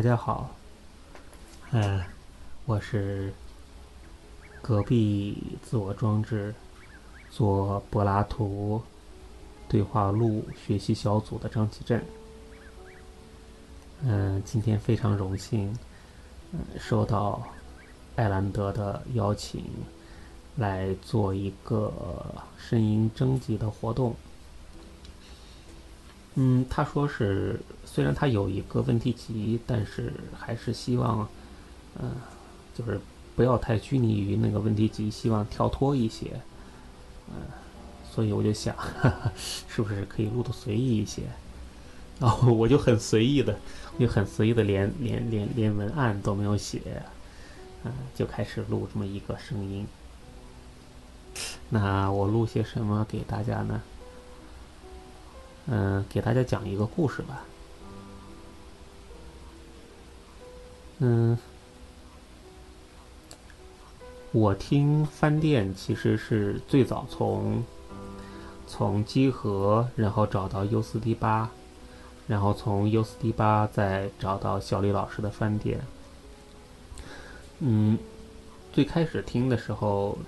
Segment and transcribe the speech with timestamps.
[0.00, 0.48] 大家好，
[1.72, 2.02] 嗯，
[2.64, 3.30] 我是
[4.62, 6.54] 隔壁自我装置
[7.30, 8.80] 做柏拉图
[9.68, 12.02] 对话录学习小组的张启振。
[14.02, 15.70] 嗯，今天非常荣幸，
[16.52, 17.42] 嗯，受到
[18.16, 19.62] 艾兰德的邀请，
[20.56, 21.92] 来做一个
[22.56, 24.16] 声音征集的活动。
[26.34, 31.28] 嗯，他说是，虽然他有一个问题集，但是还是希望，
[32.00, 32.12] 嗯，
[32.74, 33.00] 就是
[33.34, 36.40] 不要太拘泥于那个问题集，希望跳脱一些，
[37.28, 37.34] 嗯，
[38.08, 39.32] 所以我就想，哈哈，
[39.68, 41.22] 是不是可以录的随意一些？
[42.20, 43.58] 然后我就很随意的，
[43.96, 47.02] 我就很随意的，连连连连文案都没有写，
[47.82, 49.86] 嗯，就开始录这么一个声音。
[51.70, 53.80] 那我录些什么给大家呢？
[55.66, 57.44] 嗯，给大家讲一个故事吧。
[60.98, 61.38] 嗯，
[64.32, 67.64] 我听饭店其实是最早从
[68.66, 71.50] 从集合，然后找到 U 四 D 八，
[72.26, 75.80] 然后从 U 四 D 八再找到小李老师的饭店。
[77.60, 77.98] 嗯，
[78.72, 80.18] 最开始听的时候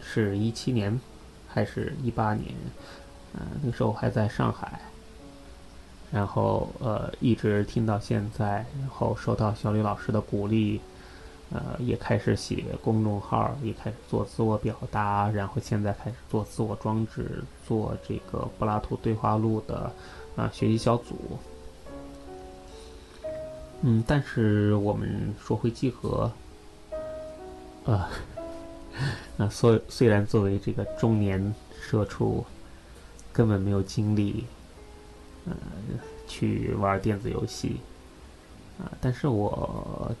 [0.00, 1.00] 是一七年
[1.46, 2.54] 还是一八年？
[3.40, 4.80] 嗯，那时候还在上海，
[6.10, 10.80] 然后呃一直听到现在，然后受到小李老师的鼓励，
[11.52, 19.92] 呃也开始写公众号，也开始做自我表达，然后现在开始做自我装置，做这个柏拉图对话录的
[20.34, 21.38] 啊学习小组。
[23.82, 26.32] 嗯，但是我们说回集合，
[27.86, 28.10] 啊，
[29.38, 32.44] 那虽虽然作为这个中年社畜。
[33.32, 34.44] 根本没有精力，
[35.46, 35.54] 呃，
[36.26, 37.76] 去玩电子游戏，
[38.80, 40.12] 啊，但是我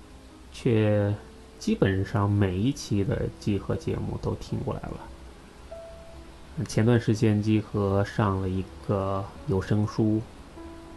[0.52, 1.12] 却
[1.58, 6.64] 基本上每一期的集合节目都听过来了。
[6.66, 10.20] 前段时间集合上了一个有声书，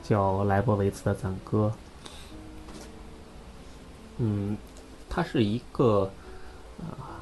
[0.03, 1.73] 叫莱博维茨的赞歌，
[4.17, 4.57] 嗯，
[5.09, 6.11] 它是一个
[6.79, 7.21] 啊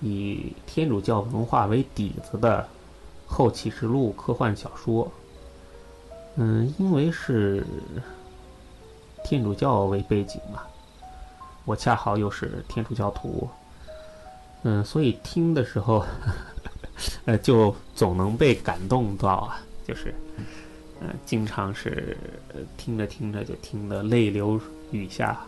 [0.00, 2.66] 以天主教文化为底子的。
[3.26, 5.10] 后启示录科幻小说，
[6.36, 7.66] 嗯，因为是
[9.24, 10.62] 天主教为背景嘛，
[11.64, 13.48] 我恰好又是天主教徒，
[14.62, 16.04] 嗯，所以听的时候，
[17.24, 20.14] 呃，就总能被感动到啊，就是，
[21.00, 22.16] 嗯，经常是
[22.76, 24.60] 听着听着就听得泪流
[24.92, 25.40] 雨下，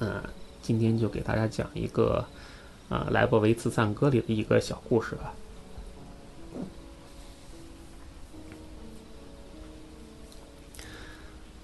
[0.00, 0.22] 嗯，
[0.62, 2.24] 今天就给大家讲一个。
[2.88, 5.34] 啊，莱博维茨赞歌里的一个小故事吧。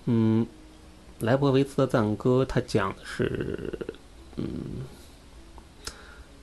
[0.07, 0.47] 嗯，
[1.21, 3.79] 莱博维茨的赞歌，他讲的是，
[4.37, 4.47] 嗯，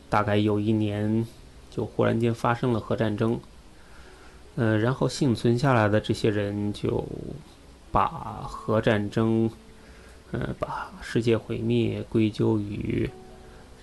[0.10, 1.26] 大概有一年，
[1.70, 3.40] 就忽然间发生了核战争。
[4.56, 7.06] 嗯，然后幸存下来的这些人就
[7.92, 8.08] 把
[8.48, 9.50] 核战争，
[10.32, 13.10] 嗯，把世界毁灭归咎于。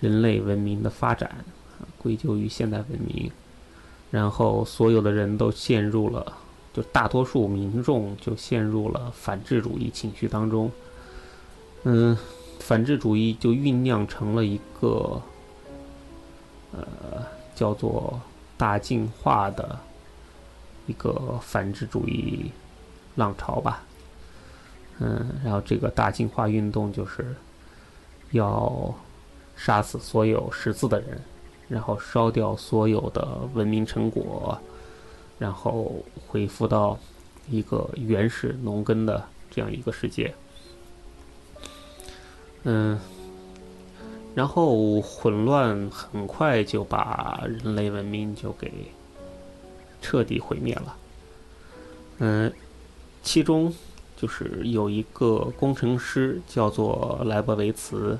[0.05, 1.43] 人类文明的发展，
[1.97, 3.31] 归咎于现代文明，
[4.11, 6.37] 然后所有的人都陷入了，
[6.71, 10.71] 就大多数民众就陷入了反智主义情绪当中。
[11.85, 12.15] 嗯，
[12.59, 15.19] 反智主义就酝酿成了一个，
[16.71, 18.21] 呃，叫做
[18.57, 19.79] 大进化的
[20.85, 22.51] 一个反智主义
[23.15, 23.83] 浪潮吧。
[24.99, 27.35] 嗯，然后这个大进化运动就是
[28.29, 28.93] 要。
[29.55, 31.19] 杀死所有识字的人，
[31.69, 34.59] 然后烧掉所有的文明成果，
[35.39, 36.99] 然后恢复到
[37.49, 40.33] 一个原始农耕的这样一个世界。
[42.63, 42.99] 嗯，
[44.33, 48.71] 然后混乱很快就把人类文明就给
[50.01, 50.95] 彻底毁灭了。
[52.17, 52.53] 嗯，
[53.23, 53.73] 其中
[54.17, 58.19] 就是有一个工程师叫做莱博维茨。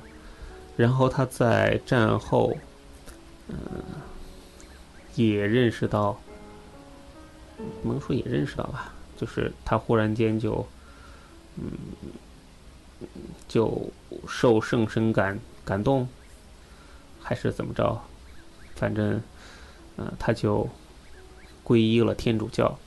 [0.76, 2.54] 然后他在战后，
[3.48, 3.56] 嗯，
[5.14, 6.20] 也认识到，
[7.82, 10.66] 不能说也认识到吧，就是他忽然间就，
[11.56, 11.72] 嗯，
[13.48, 13.90] 就
[14.28, 16.06] 受圣神感感动，
[17.22, 17.98] 还是怎么着，
[18.74, 19.20] 反正，
[19.96, 20.68] 嗯，他就
[21.64, 22.78] 皈依了天主教。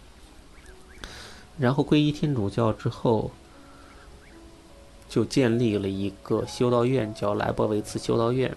[1.58, 3.32] 然后皈依天主教之后。
[5.10, 8.56] 就建立了一个修道院，叫莱博维茨修道院。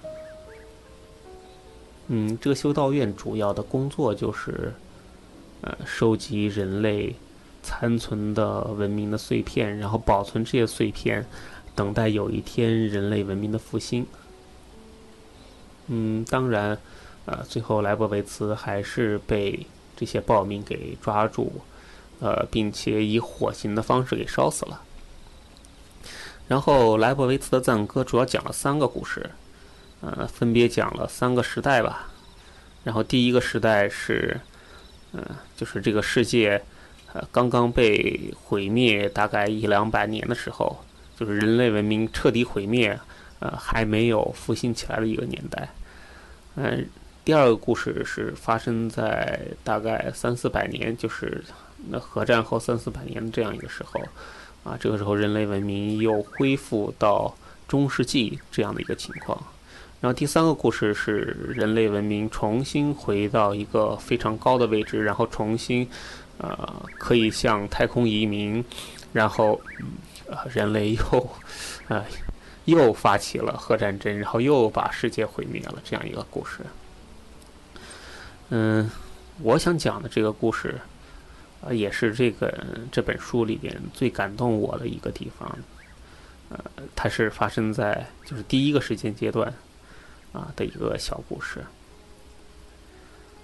[2.09, 4.75] 嗯，这个修道院主要的工作就是，
[5.63, 7.17] 呃收集人类
[7.63, 11.27] 残存的文明的碎片，然后保存这些碎片，
[11.75, 14.07] 等待有一天人类文明的复兴。
[15.87, 16.79] 嗯，当然，
[17.25, 19.67] 呃，最后莱博维茨还是被
[19.97, 21.51] 这些暴民给抓住，
[22.21, 24.83] 呃，并且以火刑的方式给烧死了。
[26.53, 29.31] 然后莱博维茨的赞歌主要讲了三个故事，
[30.03, 32.11] 呃，分别讲了三个时代吧。
[32.85, 34.39] 然后第一个时代是，
[35.15, 35.25] 嗯，
[35.57, 36.63] 就是这个世界，
[37.15, 40.85] 呃，刚刚被毁灭大概一两百年的时候，
[41.17, 43.01] 就是人类文明彻底毁灭，
[43.39, 45.71] 呃，还没有复兴起来的一个年代。
[46.57, 46.87] 嗯，
[47.25, 51.43] 第二个故事是发生在大概三四百年，就是
[51.89, 53.99] 那核战后三四百年的这样一个时候。
[54.65, 57.35] 啊，这个时候人类文明又恢复到
[57.67, 59.43] 中世纪这样的一个情况。
[60.01, 65.89] 然后第三个故事是人类文明重新回到一个非常高的位置，然后重新，
[66.39, 68.65] 呃，可以向太空移民，
[69.13, 69.61] 然后，
[70.27, 71.31] 呃，人类又，
[71.87, 72.05] 呃，
[72.65, 76.59] 又发起了核战争，然后又把世界毁灭了这样一个故事。
[78.51, 78.91] 嗯，
[79.41, 80.81] 我想讲的这个故事。
[81.65, 82.53] 呃，也是这个
[82.91, 85.59] 这本书里边最感动我的一个地方，
[86.49, 86.59] 呃，
[86.97, 89.55] 它是发生在就是第一个时间阶段
[90.33, 91.65] 啊的一个小故事。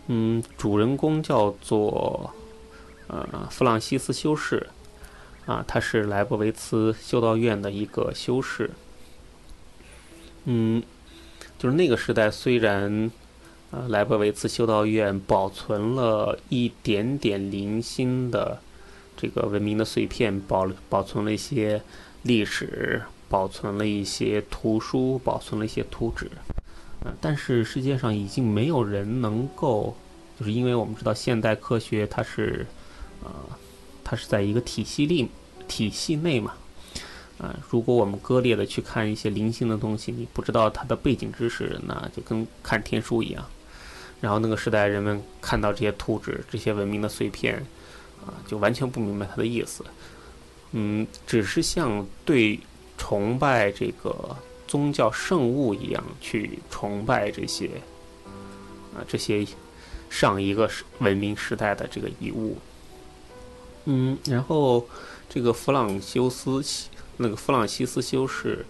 [0.09, 2.35] 嗯，主人公叫做
[3.07, 4.67] 呃弗朗西斯修士
[5.47, 8.71] 啊，他是莱布维茨修道院的一个修士。
[10.45, 10.83] 嗯，
[11.57, 13.11] 就是那个时代虽然。
[13.71, 18.59] 呃，莱博维茨修道院保存了一点点零星的
[19.15, 21.83] 这个文明的碎片，保保存了一些
[22.23, 26.31] 历史，保存了一些图书，保存了一些图纸。
[27.05, 29.95] 呃，但是世界上已经没有人能够，
[30.41, 32.67] 就是因为我们知道现代科学它是，
[33.23, 33.31] 呃，
[34.03, 35.29] 它是在一个体系里
[35.69, 36.55] 体系内嘛。
[37.37, 43.45] 啊，如果我们割裂的去看一些零星的东西，你不知道它的背景知识，那就跟看天书一样。
[44.21, 47.65] 然后那个时代，人们看到这些图纸、这些文明的碎片，
[48.27, 49.85] 啊，就完全不明白它的意思。
[50.73, 52.59] 嗯，只是像对
[52.97, 54.37] 崇拜这个
[54.67, 57.71] 宗教圣物一样去崇拜这些，
[58.95, 59.47] 啊，这些
[60.11, 60.69] 上一个
[60.99, 62.59] 文明时代的这个遗物。
[63.85, 64.87] 嗯，然后
[65.29, 66.63] 这个弗朗修斯，
[67.17, 68.67] 那个弗朗西斯修士，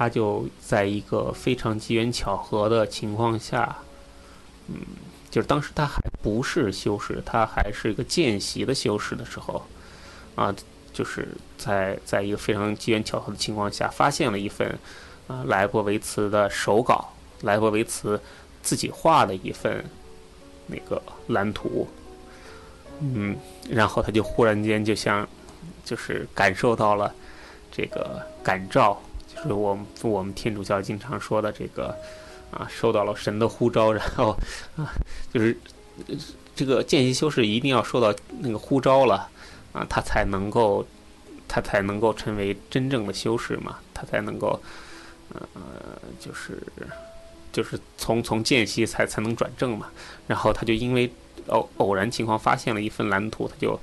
[0.00, 3.76] 他就在一个非常机缘巧合的情况下，
[4.68, 4.74] 嗯，
[5.30, 9.62] 就是当时他还不是修士，他还是一个见习的修士的时候，
[10.36, 10.56] 啊，
[10.90, 14.66] 就是在在一个非常机缘巧合的情况下，发现了一份
[15.28, 17.12] 啊莱博维茨的手稿，
[17.42, 18.18] 莱博维茨
[18.62, 19.84] 自己画的一份
[20.66, 21.86] 那个蓝图，
[23.00, 23.36] 嗯，
[23.68, 25.28] 然后他就忽然间就像
[25.84, 27.14] 就是感受到了
[27.70, 28.98] 这个感召。
[29.34, 31.96] 就是我们我们天主教经常说的这个，
[32.50, 34.36] 啊，受到了神的呼召， 然后
[34.76, 34.90] 啊，
[35.32, 35.56] 就是
[36.54, 39.28] 这个见习修士一定要受到那个呼召了，
[39.72, 40.84] 啊，他才能够，
[41.46, 44.60] 他才能够成为真正的修士嘛，他才能够，
[45.32, 45.40] 呃，
[46.18, 46.60] 就是
[47.52, 49.88] 就是从从见习才才能转正嘛。
[50.26, 51.10] 然后他就因为
[51.46, 53.78] 偶偶然情况发现了一份蓝图，他就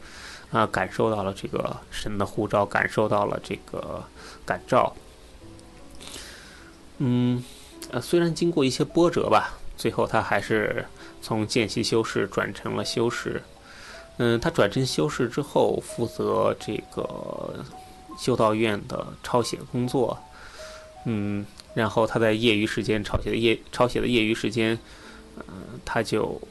[0.52, 4.04] 啊感受到了这个神的呼召，感受到了这个
[4.46, 4.94] 感召。
[7.00, 7.44] 嗯，
[7.92, 10.86] 呃，虽然经过一些波折吧，最后他还是
[11.22, 13.42] 从见习修士转成了修士。
[14.18, 17.64] 嗯，他转成修士之后，负责这个
[18.18, 20.18] 修道院的抄写工作。
[21.06, 24.78] 嗯，然后他在业余时间抄写的业抄写的业余时间，
[25.38, 26.42] 嗯，他就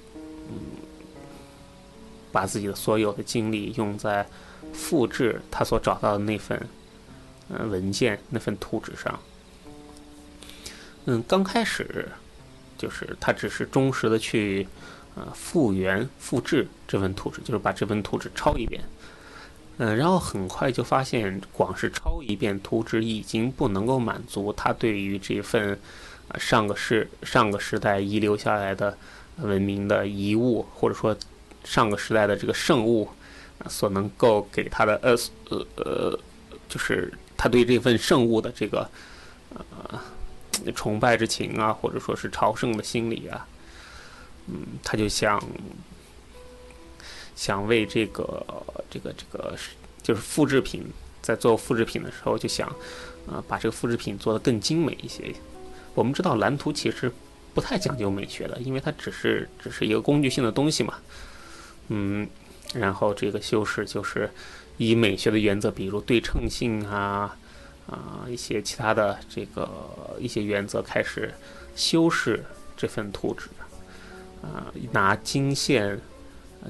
[0.48, 0.54] 嗯
[2.30, 4.24] 把自己的所有的精力用在
[4.72, 6.68] 复制他所找到的那份
[7.48, 9.18] 嗯文件那份图纸上。
[11.08, 12.08] 嗯，刚开始
[12.76, 14.66] 就是他只是忠实的去
[15.14, 18.82] 呃复原复制这份图纸，就是把这份图纸抄一遍。
[19.78, 25.78] 嗯，然后很快就发现，光是抄一遍图纸已经不能够满足他对于这份
[26.38, 28.98] 上个世上个时代遗留下来的
[29.36, 31.16] 文明的遗物，或者说
[31.62, 33.08] 上个时代的这个圣物
[33.68, 35.16] 所能够给他的呃
[35.50, 36.18] 呃呃，
[36.68, 38.90] 就是他对这份圣物的这个
[39.50, 40.00] 呃。
[40.74, 43.46] 崇拜之情啊，或者说是朝圣的心理啊，
[44.48, 45.42] 嗯，他就想
[47.34, 48.44] 想为这个
[48.90, 49.56] 这个这个
[50.02, 50.84] 就是复制品，
[51.20, 52.68] 在做复制品的时候，就想
[53.26, 55.34] 啊把这个复制品做得更精美一些。
[55.94, 57.10] 我们知道蓝图其实
[57.54, 60.94] 不太讲究美学的，因为它只是只是一个工具性的东西嘛。
[61.88, 62.28] 嗯，
[62.74, 64.30] 然后这个修饰就是
[64.76, 67.36] 以美学的原则，比如对称性啊
[67.86, 69.68] 啊一些其他的这个
[70.18, 71.32] 一些原则开始
[71.74, 72.44] 修饰
[72.76, 73.48] 这份图纸
[74.42, 75.98] 啊，拿金线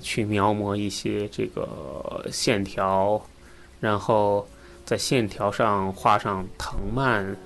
[0.00, 3.20] 去描摹一些这个线条，
[3.80, 4.46] 然后
[4.85, 7.37] 在线条上画上藤蔓，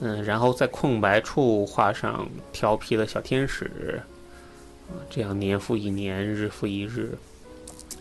[0.00, 4.02] 嗯，然后在空白处画上调皮的小天使。
[4.88, 7.16] 啊这样年复一年，日复一日，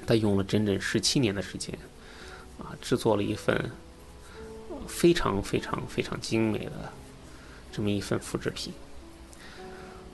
[0.07, 1.77] 他用了整整十七年的时间，
[2.57, 3.69] 啊，制作了一份
[4.87, 6.91] 非常非常非常精美的
[7.71, 8.73] 这么一份复制品。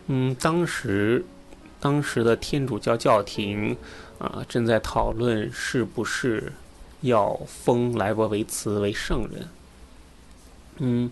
[0.07, 1.23] 嗯，当时
[1.79, 3.75] 当时的天主教教廷
[4.19, 6.51] 啊，正在讨论是不是
[7.01, 9.47] 要封莱博维茨为圣人。
[10.77, 11.11] 嗯，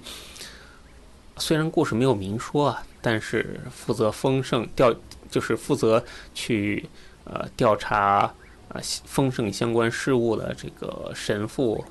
[1.37, 4.95] 虽然故事没有明说啊，但是负责封圣调。
[5.31, 6.05] 就是负责
[6.35, 6.87] 去
[7.23, 8.31] 呃调查
[8.69, 11.83] 啊丰盛相关事务的这个神父，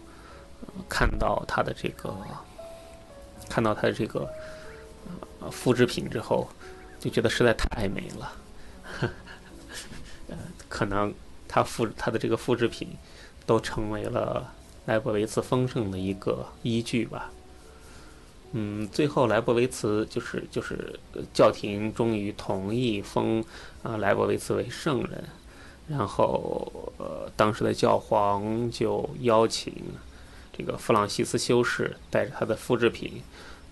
[0.89, 2.15] 看到他的这个
[3.49, 4.29] 看到他的这个
[5.51, 6.49] 复制品之后，
[7.01, 8.33] 就觉得实在太美了，
[10.29, 10.37] 呃，
[10.69, 11.13] 可能
[11.49, 12.97] 他复他的这个复制品
[13.45, 14.53] 都成为了
[14.87, 17.31] 莱布维茨丰盛的一个依据吧。
[18.53, 20.99] 嗯，最后莱布维茨就是就是
[21.33, 23.43] 教廷终于同意封
[23.83, 25.25] 啊莱布维茨为圣人，
[25.89, 29.75] 然后呃当时的教皇就邀请
[30.53, 33.23] 这个弗朗西斯修士带着他的复制品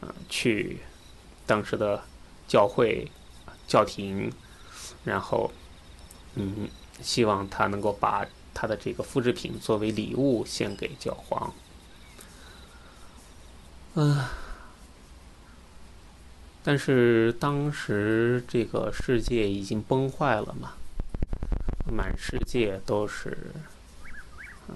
[0.01, 0.81] 啊去
[1.47, 2.03] 当时的
[2.49, 3.11] 教会
[3.67, 4.33] 教廷，
[5.05, 5.53] 然后
[6.35, 6.69] 嗯
[7.01, 11.53] 希望他能够把他的这个复制品作为礼物献给教皇，
[13.95, 14.25] 嗯。
[16.63, 20.75] 但是当时这个世界已经崩坏了嘛，
[21.91, 23.51] 满世界都是，
[24.69, 24.75] 嗯，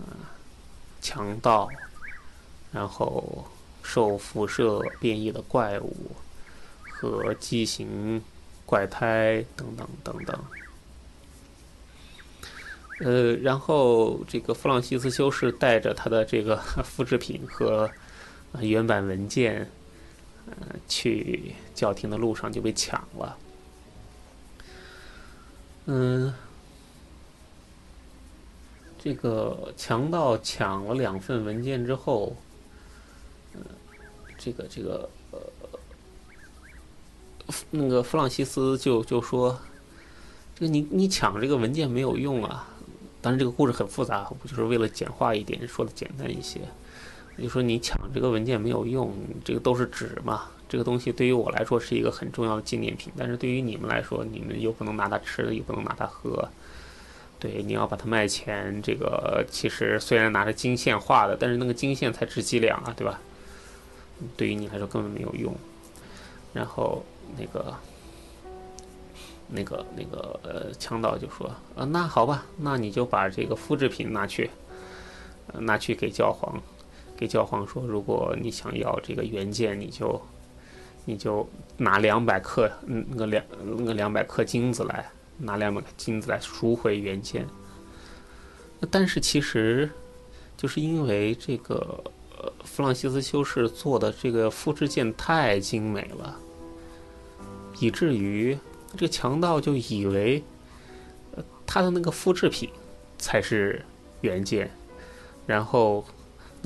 [1.02, 1.68] 强盗，
[2.74, 3.46] 然后
[3.82, 6.10] 受辐射变异的怪物
[6.82, 8.22] 和畸形
[8.66, 10.44] 怪胎等等等等。
[13.00, 17.90] 呃，然后这个弗朗西斯修士带着他的这个 复制品和
[18.60, 19.70] 原版文件。
[20.46, 23.38] 呃，去教廷的路上就被抢了。
[25.86, 26.34] 嗯，
[28.98, 32.36] 这个强盗抢了两份文件之后，
[34.38, 35.40] 这个这个呃，
[37.70, 39.58] 那个弗朗西斯就就说
[40.54, 42.68] ：“这个你你抢这个文件没有用啊。”
[43.22, 46.60] 当然，这个故事很复杂，我就是为了简化一点，说的简单一些。
[47.38, 49.12] 就说你抢这个文件没有用，
[49.44, 50.42] 这个都是纸嘛。
[50.68, 56.48] 这个东西对于我来说是一个很重要的纪念品，但是对于你们来说，你们又不能拿它吃，又不能拿它喝。
[57.38, 58.80] 对，你要把它卖钱。
[58.82, 63.20] 这个其实虽然拿着金线画的，但是那个金线才值几两啊，对吧？
[64.36, 65.54] 对于你来说根本没有用。
[66.52, 67.04] 然后
[67.36, 67.74] 那个、
[69.48, 74.50] 那个、那个呃，强盗就说：“啊，那好吧，那你就把这个复制品拿去，
[75.52, 76.60] 拿去给教皇。”
[77.16, 80.20] 给教皇说，如果你想要这个原件，你就
[81.04, 87.46] 你就拿两百克，嗯，那个两那个两百克金子来，拿两百克金子来赎回原件。
[88.90, 89.88] 但是其实，
[90.56, 92.02] 就是因为这个
[92.64, 96.36] 弗朗西斯修士做的这个复制件太精美了，
[97.80, 98.58] 以至于
[98.92, 100.42] 这个强盗就以为，
[101.66, 102.70] 他的那个复制品
[103.18, 103.84] 才是
[104.20, 104.70] 原件，
[105.46, 106.04] 然后。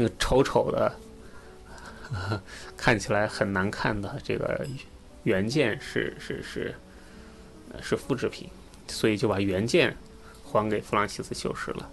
[0.01, 0.95] 那个丑丑的，
[2.77, 4.65] 看起来很难看的这个
[5.25, 6.73] 原件是是是，
[7.83, 8.49] 是复制品，
[8.87, 9.97] 所以就把原件
[10.45, 11.91] 还给弗朗西斯修士了。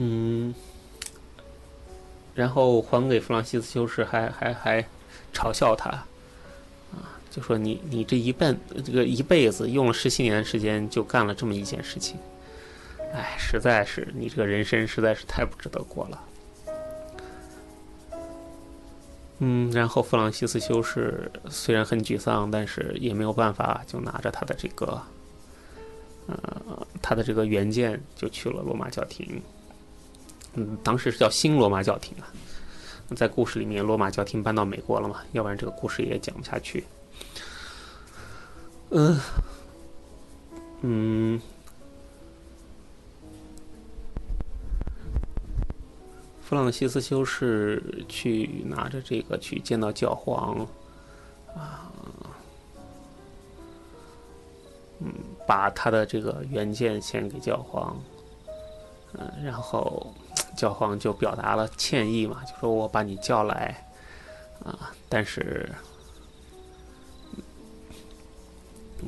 [0.00, 0.54] 嗯，
[2.36, 4.86] 然后还给弗朗西斯修士，还还还
[5.34, 5.90] 嘲笑他，
[6.92, 12.16] 啊，就说你你这一辈这个一辈子用了十七年的时间，就干了这么一件事情。
[13.12, 16.24] 哎，实在是你这个人生实在是太不值得过了。
[19.40, 25.02] 嗯，然后弗朗西斯修士虽然很沮丧，但是也没有办法，就拿着他的这个，
[26.28, 29.42] 呃，他的这个原件就去了罗马教廷。
[30.54, 32.26] 嗯，当时是叫新罗马教廷啊。
[33.16, 35.20] 在故事里面，罗马教廷搬到美国了嘛？
[35.32, 36.84] 要不然这个故事也讲不下去。
[38.90, 39.18] 嗯，
[40.82, 41.40] 嗯。
[46.42, 50.66] 弗朗西斯修士去拿着这个去见到教皇，
[51.54, 51.92] 啊，
[55.00, 55.12] 嗯，
[55.46, 57.94] 把他的这个原件献给教皇，
[59.12, 60.10] 嗯，然后
[60.58, 63.88] 教皇就表达了歉意嘛，就说我把你叫来，
[64.64, 65.70] 啊，但是，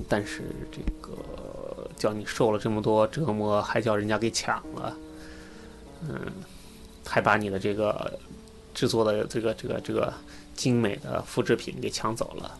[0.08, 4.96] 但是这个叫你受了这么多折磨，还叫人家给抢了，
[6.08, 6.32] 嗯。
[7.06, 8.20] 还把你的这个
[8.72, 10.12] 制作的这个这个这个
[10.54, 12.58] 精美的复制品给抢走了。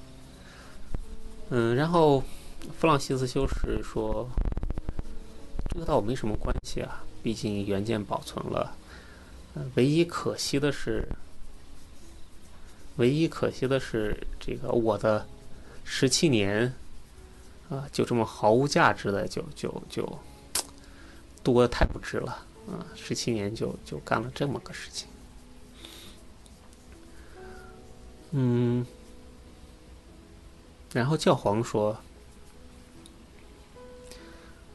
[1.51, 2.21] 嗯，然后
[2.77, 4.29] 弗朗西斯修士说
[5.71, 8.75] ：“这个倒没什么关系啊，毕竟原件保存了。
[9.75, 11.09] 唯一可惜的是，
[12.97, 15.27] 唯一可惜的是这个我的
[15.85, 16.75] 十七年
[17.69, 20.19] 啊，就这么毫无价值的就就就
[21.43, 25.09] 多的太不值了。”啊，十七年就就干了这么个事情，
[28.31, 28.87] 嗯，
[30.93, 31.99] 然后教皇说，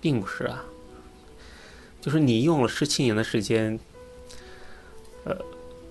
[0.01, 0.65] 并不是啊，
[2.01, 3.79] 就是你用了十七年的时间，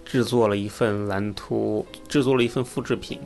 [0.04, 3.20] 制作了一份蓝图，制作了一份复制品，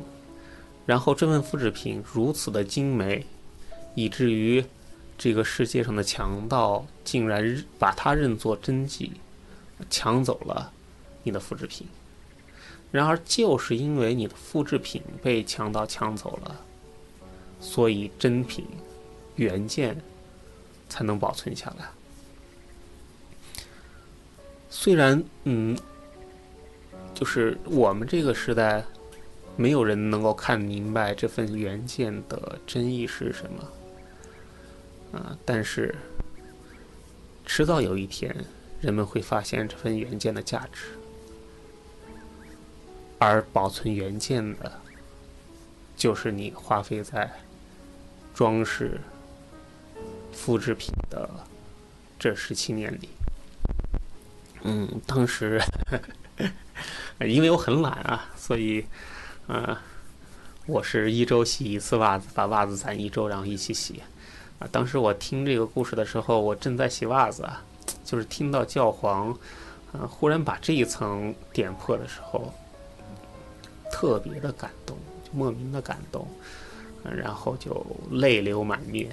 [0.87, 3.27] 然后这份复制品如此的精美，
[3.95, 4.65] 以至于。
[5.21, 9.11] 这个世界上的强盗竟然把它认作真迹，
[9.91, 10.73] 抢走了
[11.25, 11.85] 你的复制品。
[12.93, 16.61] 然而，就是因为你的复制品被强盗抢走了，
[17.59, 18.65] 所以真品
[19.35, 20.01] 原件
[20.89, 21.89] 才能保存下来。
[24.71, 25.77] 虽然，嗯，
[27.19, 28.85] 就是我们这个时代，
[29.57, 35.19] 没有人能够看明白这份原件的真意是什么。
[35.19, 35.37] 啊！
[35.45, 35.93] 但是，
[37.45, 38.33] 迟早有一天，
[38.81, 40.91] 人们会发现这份原件的价值，
[43.19, 44.71] 而保存原件的，
[45.97, 47.29] 就是你花费在
[48.33, 49.01] 装饰
[50.33, 51.29] 复制品的
[52.17, 53.09] 这十七年里。
[54.63, 55.61] 嗯，当时
[57.21, 58.87] 因为我很懒啊，所以，
[59.49, 59.77] 嗯，
[60.67, 64.01] 我是一周洗一次袜子，把袜子攒一周，然后一起洗。
[64.59, 67.63] 啊，当时我听这个故事的时候，我正在洗袜子啊，
[68.05, 69.31] 就是听到教皇，
[69.93, 72.53] 啊，忽然把这一层点破的时候，
[73.93, 76.27] 特别的感动，就莫名的感动，
[77.05, 79.11] 然后就泪流满面。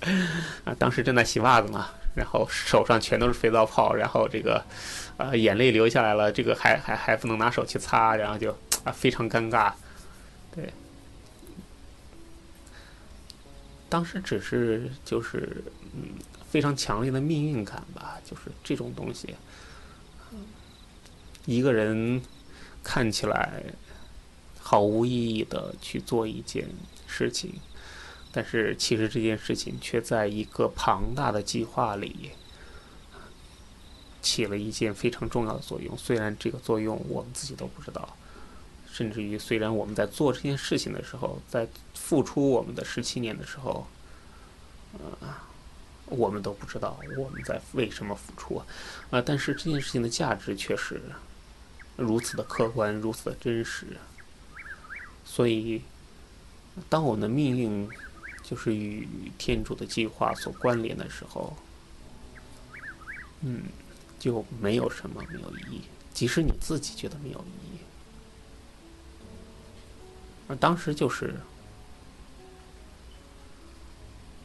[0.64, 4.64] 啊，当时正在洗袜子嘛，然后手上全都是肥皂泡，然后这个，
[5.18, 8.50] 啊，眼泪流下来了，这个还还还不能拿手去擦，然后就
[8.84, 9.72] 啊非常尴尬，
[10.54, 10.72] 对。
[13.90, 16.10] 当时只是就是嗯
[16.48, 19.34] 非常强烈的命运感吧，就是这种东西，
[21.46, 22.22] 一个人
[22.84, 23.62] 看起来
[24.60, 26.68] 毫无意义的去做一件
[27.06, 27.54] 事情，
[28.30, 32.30] 但是其实这件事情却在一个庞大的计划里
[34.22, 35.96] 起了一件非常重要的作用。
[35.96, 38.16] 虽然这个作用我们自己都不知道，
[38.90, 43.86] 甚至于虽然我们在做这件事情的时候，在付出我们的十七年的时候，
[44.94, 45.34] 呃，
[46.06, 48.62] 我们都不知道我们在为什么付出
[49.10, 51.00] 啊，但是这件事情的价值却是
[51.96, 53.86] 如此的客观，如此的真实。
[55.24, 55.82] 所以，
[56.88, 57.88] 当我们的命运
[58.42, 61.54] 就是与天主的计划所关联的时候，
[63.42, 63.64] 嗯，
[64.18, 67.78] 就没有什么没有意义，即使你自己觉得没有意义。
[70.48, 71.34] 而当时就是。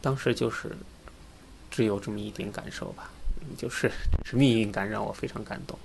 [0.02, 0.76] 当时就是
[1.70, 3.10] 只有这么一点感受吧，
[3.56, 3.90] 就是
[4.22, 5.78] 是命运感让我非常感动，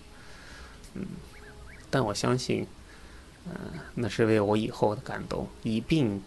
[0.93, 1.05] 嗯，
[1.89, 2.67] 但我相信，
[3.45, 3.53] 嗯，
[3.95, 6.21] 那是为我以后的感动一并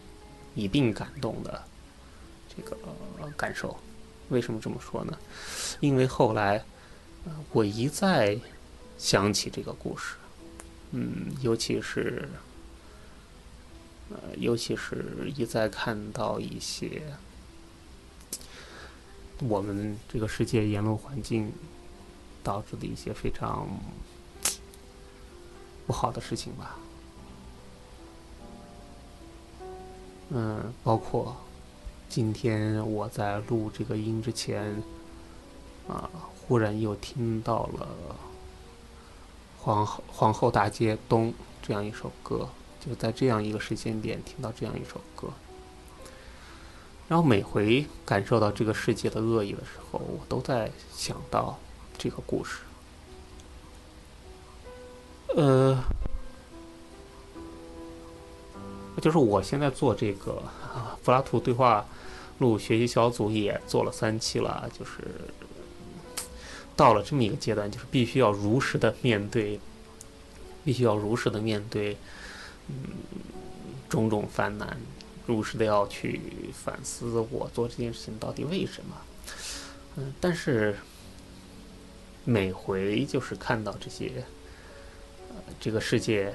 [0.54, 1.62] 一并感动的
[2.56, 2.78] 这个
[3.36, 3.78] 感受。
[4.30, 5.18] 为什么这么说呢？
[5.80, 6.64] 因为后来
[7.52, 8.38] 我一再
[8.98, 10.16] 想起这个故事，
[10.92, 12.28] 嗯，尤其是
[14.10, 17.02] 呃，尤其是一再看到一些。
[19.48, 21.52] 我们这个世界言论环境
[22.44, 23.66] 导致的一些非常
[25.84, 26.76] 不好的事情吧，
[30.30, 31.36] 嗯，包括
[32.08, 34.80] 今天我在录这个音之前，
[35.88, 36.08] 啊，
[36.46, 37.88] 忽然又听到了
[39.62, 41.30] 《皇后皇后大街东》
[41.62, 42.48] 这样一首歌，
[42.84, 45.28] 就在这样一个时间点听到这样一首歌。
[47.08, 51.58] 然后每回感受到这个世界的恶意的时候，我都在想到
[51.98, 52.60] 这个故事。
[55.36, 55.82] 呃，
[59.00, 60.42] 就是我现在做这个
[61.04, 61.86] 柏拉图对话
[62.38, 65.08] 录学习小组也做了三期了，就是
[66.76, 69.60] 到了这么一个阶段，就是必须要如实的面对，
[70.64, 71.96] 必须要如实的面对，
[72.68, 72.74] 嗯，
[73.88, 74.76] 种种烦难，
[75.26, 76.20] 如实的要去
[76.52, 78.96] 反思我做这件事情到底为什么。
[79.96, 80.76] 嗯，但是
[82.24, 84.24] 每回就是看到这些。
[85.58, 86.32] 这个世界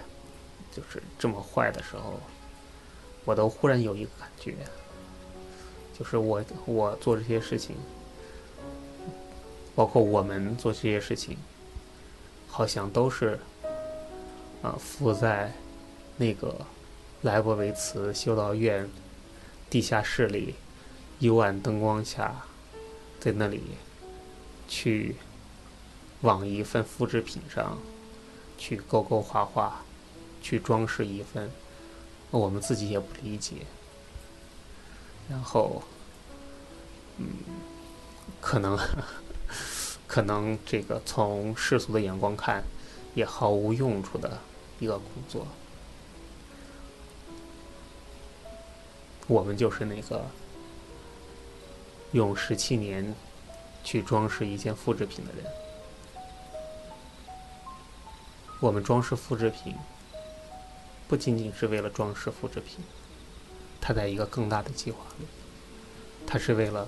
[0.71, 2.19] 就是这么坏的时候，
[3.25, 4.55] 我都忽然有一个感觉，
[5.97, 7.75] 就是我我做这些事情，
[9.77, 11.37] 包括我们做这些事情，
[12.47, 13.39] 好像都是
[14.63, 15.53] 啊，伏在
[16.17, 16.65] 那个
[17.21, 18.89] 莱博维茨修道院
[19.69, 20.55] 地下室里
[21.19, 22.43] 幽暗灯光下，
[23.19, 23.61] 在那里
[24.67, 25.15] 去
[26.21, 27.77] 往一份复制品上。
[28.59, 29.83] 去勾勾画画，
[30.41, 31.51] 去装饰一份，
[32.31, 33.57] 我们自己也不理解。
[35.29, 35.83] 然后，
[37.17, 37.27] 嗯，
[38.41, 38.75] 可能，
[40.17, 42.63] 可能这个从世俗的眼光看，
[43.13, 44.39] 也毫无用处的
[44.79, 45.45] 一个工作。
[49.27, 50.25] 我们就是那个
[52.13, 53.13] 用十七年
[53.83, 55.45] 去装饰一件复制品的人。
[58.59, 59.75] 我们装饰复制品，
[61.07, 62.79] 不仅仅是为了装饰复制品，
[63.79, 65.27] 它在一个更大的计划里，
[66.25, 66.87] 它是为了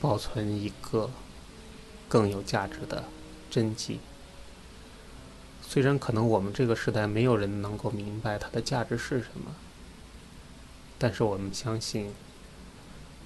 [0.00, 1.10] 保存一个
[2.14, 3.02] 更有价值的
[3.50, 3.98] 真迹。
[5.60, 9.52] 虽然可能我们这个时代没有人能够明白它的价值是什么，
[10.96, 12.12] 但是我们相信，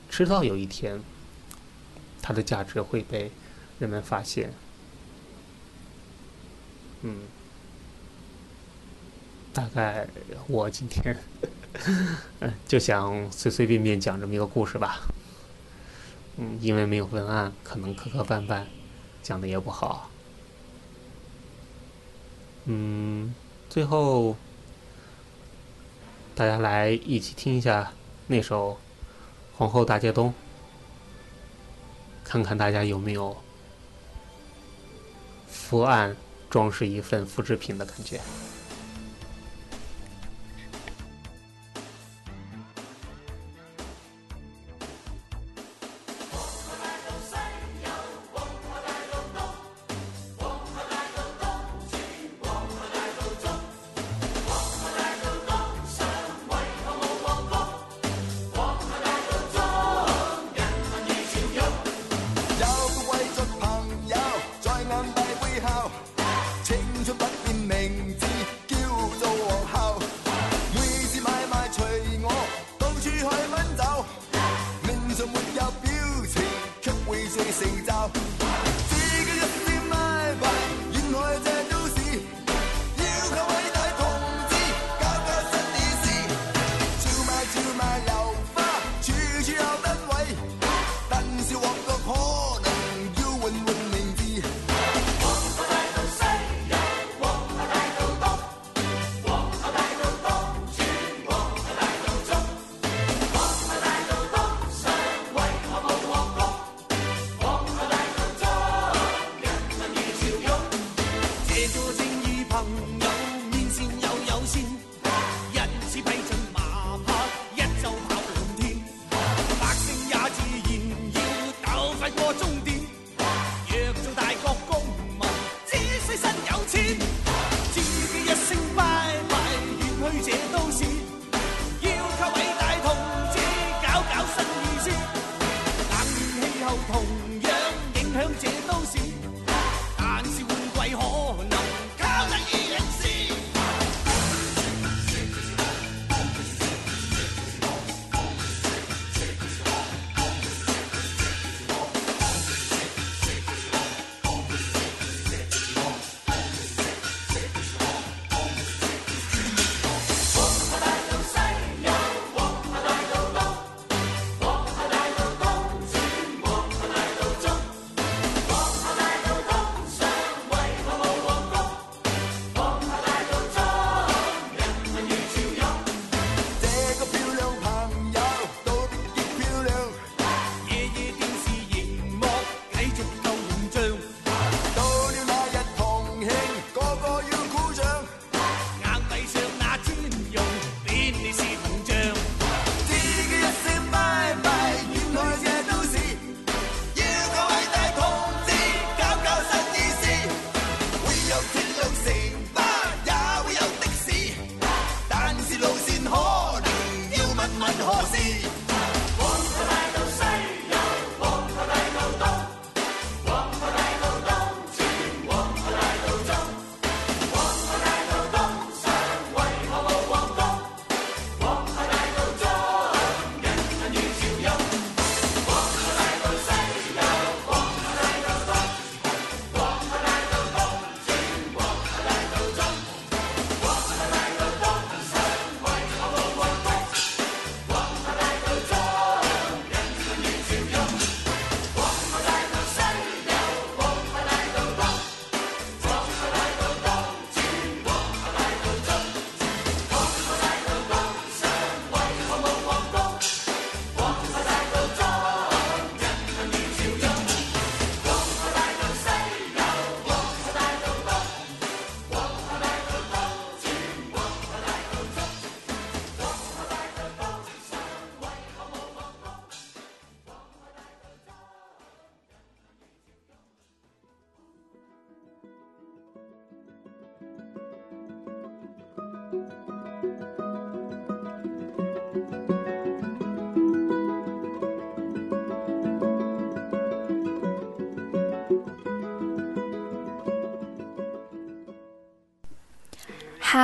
[0.09, 1.03] 迟早有一天，
[2.23, 3.31] 它的价值会被
[3.79, 4.55] 人们发现。
[7.03, 7.19] 嗯，
[9.53, 10.09] 大概
[10.47, 11.15] 我今天
[12.41, 15.03] 嗯 就想随随便便讲这么一个故事吧。
[16.39, 18.65] 嗯，因为没有文案，可能磕磕绊绊，
[19.29, 20.09] 讲的也不好。
[22.65, 23.35] 嗯，
[23.69, 24.35] 最后
[26.35, 27.93] 大家来一起听一下
[28.27, 28.73] 那首
[29.59, 30.31] 《皇后大街东》，
[32.25, 33.37] 看看大家有没有
[35.47, 36.17] 伏案。
[36.51, 38.19] 装饰一份复制品的感觉。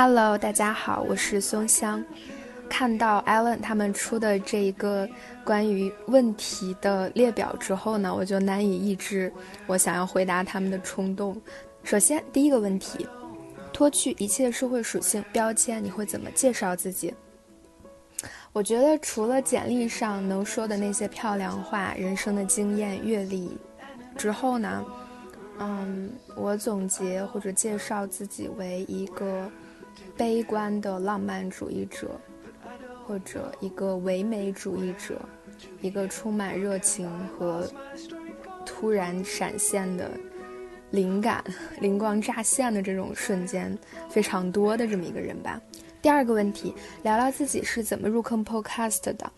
[0.07, 2.05] ？Hello，大家好，我是松香。
[2.69, 5.09] 看到 Allen 他们出的这一个
[5.43, 9.33] 关于问题的列表之后呢，我就难以抑制
[9.65, 11.41] 我想要回答他们的冲动。
[11.83, 13.07] 首先，第一个问题，
[13.73, 17.11] 脱去一切社会属性标签，你会怎么介绍自己？
[18.53, 23.57] 我觉得除了简历上能说的那些漂亮话，人生的经验、阅历
[24.15, 24.85] 之后呢，
[25.57, 29.49] 嗯，我总结或者介绍自己为一个。
[30.17, 32.19] 悲观的浪漫主义者，
[33.05, 35.19] 或者一个唯美主义者，
[35.81, 37.67] 一个充满热情和
[38.65, 40.11] 突然闪现的
[40.91, 41.43] 灵感、
[41.79, 43.77] 灵光乍现的这种瞬间
[44.09, 45.61] 非常多的这么一个人吧。
[46.01, 49.31] 第二个问题，聊聊自己是怎么入坑 Podcast 的。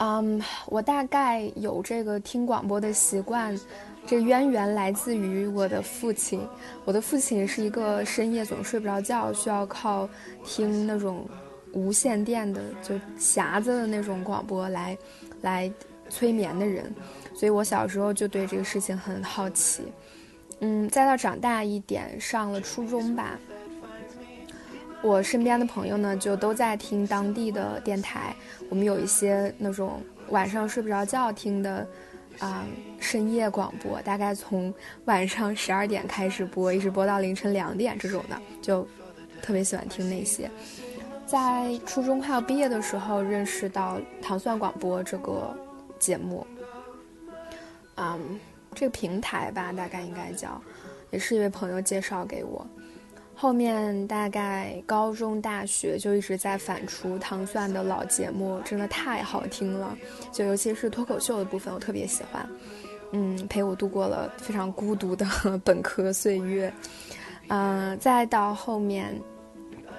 [0.00, 3.58] 嗯，我大概有这个听广播的习惯。
[4.06, 6.40] 这渊源来自于我的父亲，
[6.86, 10.08] 我的父亲是一个深夜总睡不着觉，需要靠
[10.44, 11.28] 听那种
[11.74, 14.96] 无线电的就匣子的那种广播来
[15.42, 15.70] 来
[16.08, 16.90] 催眠的人，
[17.34, 19.82] 所以我小时候就对这个事情很好奇。
[20.60, 23.38] 嗯，再到长大一点，上了初中吧，
[25.02, 28.34] 我身边的朋友呢就都在听当地的电台，
[28.68, 31.86] 我们有一些那种晚上睡不着觉听的。
[32.40, 32.64] 啊，
[33.00, 34.72] 深夜广播大概从
[35.06, 38.86] 晚上十二点开始播，一直播到凌晨两点这种的，就
[39.42, 40.48] 特别喜欢听那些。
[41.26, 45.52] 在初中快要毕业的时候，认识到糖蒜广播这个
[45.98, 46.46] 节目，
[47.96, 48.38] 嗯，
[48.72, 50.62] 这个平台吧，大概应该叫，
[51.10, 52.64] 也是一位朋友介绍给我。
[53.40, 59.96] 后面大概高中、大学就一直在反刍糖蒜的老节目，真的太好听了。
[60.32, 62.44] 就尤其是脱口秀的部分，我特别喜欢。
[63.12, 65.24] 嗯，陪我度过了非常孤独的
[65.64, 66.72] 本科岁月。
[67.46, 69.16] 嗯，再到后面，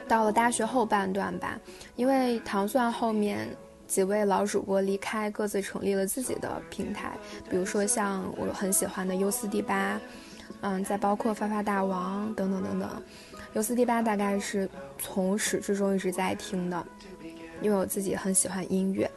[0.05, 1.57] 到了大学后半段吧，
[1.95, 3.47] 因为糖蒜后面
[3.87, 7.13] 几位老主播离开，各自成立了自己的平台，
[7.49, 9.99] 比如说像我很喜欢的优四 D 八，
[10.61, 12.89] 嗯，再包括发发大王等等等等。
[13.53, 16.85] U 四 D 八大概是从始至终一直在听的，
[17.61, 19.09] 因为我自己很喜欢音乐。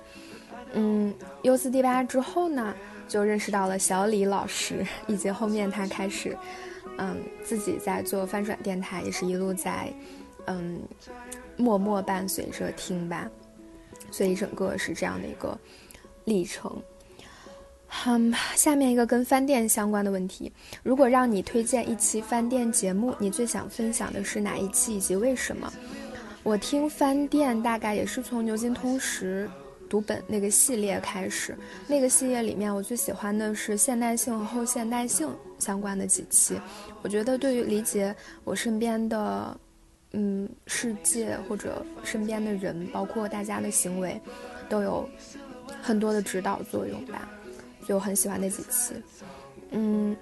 [0.72, 2.74] 嗯，U 四 D 八之后呢，
[3.06, 6.36] 就认识到了小李老师，以及后面他开始，
[6.96, 9.92] 嗯，自己在做翻转电台，也是一路在，
[10.46, 10.80] 嗯，
[11.56, 13.30] 默默伴随着听吧。
[14.10, 15.58] 所以整个是这样的一个
[16.24, 16.82] 历程。
[18.04, 20.50] 嗯，下面一个跟饭店相关的问题：
[20.82, 25.72] 如果让你推荐一期饭店节目，你最想分享的是哪一期以及为什么？
[26.42, 29.48] 我听饭店大概也是从牛津通识
[29.88, 36.60] 读本那个系列开始，那个系列里面我最喜欢的是现代性和后现代性相关的几期。
[37.02, 39.56] 我觉得对于理解我身边的
[40.10, 44.20] 嗯世界或者身边的人，包括大家的行为，
[44.68, 45.08] 都有
[45.80, 47.28] 很多的指导作用吧。
[47.86, 48.94] 就很喜欢那几期，
[49.70, 50.16] 嗯，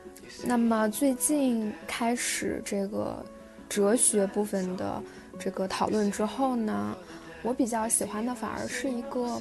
[0.45, 3.25] 那么最近开始这个
[3.69, 5.03] 哲学部分的
[5.39, 6.97] 这个讨论之后呢，
[7.43, 9.41] 我比较喜欢的反而是一个，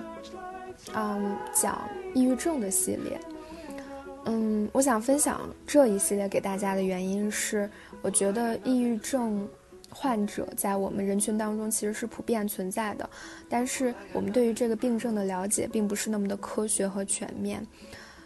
[0.93, 3.19] 嗯，讲抑郁症的系列。
[4.25, 7.69] 嗯，我想分享这一系列给大家的原因是，
[8.01, 9.47] 我觉得抑郁症
[9.89, 13.09] 患者在我们人群当中其实是普遍存在的，
[13.47, 17.65] 但是我们对于这个病症的了解并不是那么的科学和全面，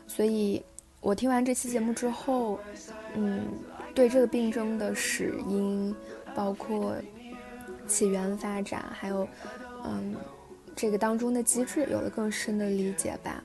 [0.07, 0.61] 所以
[1.01, 2.59] 我听完这期节目之后，
[3.15, 3.45] 嗯，
[3.93, 5.95] 对这个病症的始因，
[6.35, 6.95] 包括
[7.87, 9.27] 起源发展，还有
[9.85, 10.15] 嗯
[10.75, 13.43] 这个当中的机制有了更深的理解吧，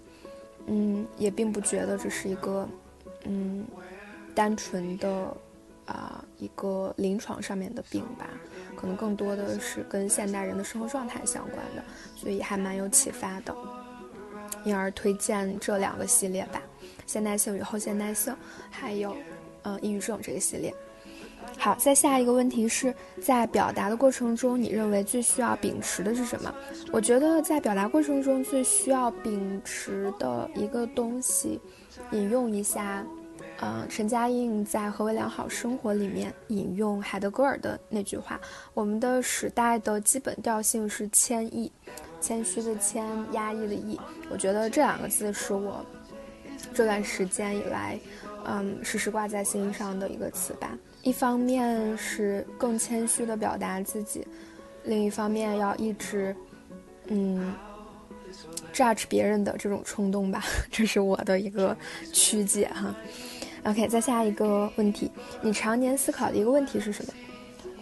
[0.66, 2.68] 嗯，也并不觉得这是一个
[3.24, 3.64] 嗯
[4.34, 5.36] 单纯的。
[5.88, 8.28] 啊，一个临床上面的病吧，
[8.76, 11.82] 可能更多的是跟现代人的生活状态相关的，
[12.14, 13.56] 所以还蛮有启发的。
[14.64, 16.62] 因而推荐这两个系列吧，
[17.06, 18.34] 现代性与后现代性，
[18.70, 19.16] 还有，
[19.62, 20.74] 呃，抑郁症这个系列。
[21.56, 26.54] 好，再下一个问题是在表达的过程中，你认为最需要秉持的是什么？
[26.92, 31.60] 我觉得在表达过程中最需要秉持的一个东西，
[32.12, 33.04] 引用一下。
[33.60, 38.40] 呃，陈嘉映在《何为良好生活》里面引用海德格尔的那句话
[38.72, 41.70] ：“我们的时代的基本调性是谦抑，
[42.20, 43.98] 谦虚的谦，压抑的抑。”
[44.30, 45.84] 我觉得这两个字是我
[46.72, 47.98] 这段时间以来，
[48.44, 50.78] 嗯，时时挂在心上的一个词吧。
[51.02, 54.24] 一方面是更谦虚的表达自己，
[54.84, 56.34] 另一方面要抑制，
[57.06, 57.52] 嗯
[58.72, 60.44] ，judge 别人的这种冲动吧。
[60.70, 61.76] 这是我的一个
[62.12, 62.94] 曲解哈。
[63.68, 65.10] OK，再下一个问题，
[65.42, 67.12] 你常年思考的一个问题是什么？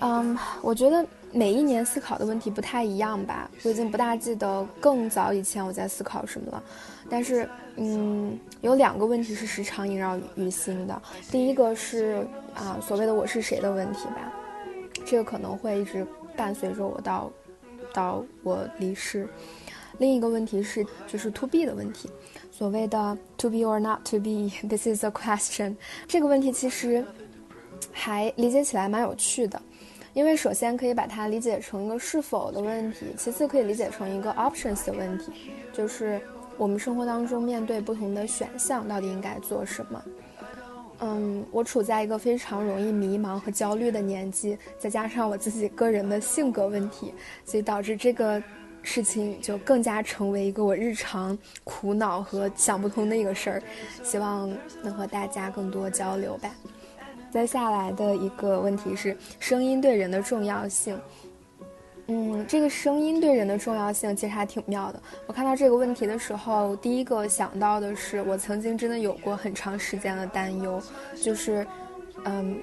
[0.01, 6.61] 嗯，我觉得每一年思考的问题不太一样吧，我已经不大记得更早以前我在思考什么了。
[7.09, 11.03] 但是，嗯，有两个问题是时常萦绕于心的。
[11.31, 14.33] 第一个是啊，所谓的“我是谁”的问题吧，
[15.05, 16.05] 这个可能会一直
[16.37, 17.31] 伴随着我到
[17.95, 19.29] 到我离世。
[19.99, 22.11] 另一个问题是，就是 to be 的问题。
[22.51, 25.77] 所谓的 to be or not to be，this is a question。
[26.09, 27.05] 这个问题其实
[27.93, 29.61] 还理解起来蛮有趣的，
[30.15, 35.33] 因为首先可以把它理解成一个是否的问题，其次可以理解成一个 options 的问题，
[35.73, 36.19] 就是
[36.57, 40.03] 我们生活当中面对不同的选项，到底应该做什么。
[41.01, 47.13] 嗯，我处在一个非常容易迷茫和焦虑的年纪，再加上我自己个人的性格问题，
[47.45, 48.43] 所以导致这个。
[48.87, 53.63] 事情就更加成为一个我日常苦恼和想不通的一个事儿，
[54.05, 54.49] 希望
[54.81, 56.49] 能和大家更多交流吧。
[57.33, 60.97] 接下来的一个问题是声音对人的重要性。
[62.07, 65.03] 嗯，这个声音对人的重要性其实还挺妙的。
[65.27, 70.81] 我看到这个问题的时候，第一个想到的是我曾经真的有过很长时间的担忧，
[71.21, 71.67] 就是，
[72.25, 72.57] 嗯，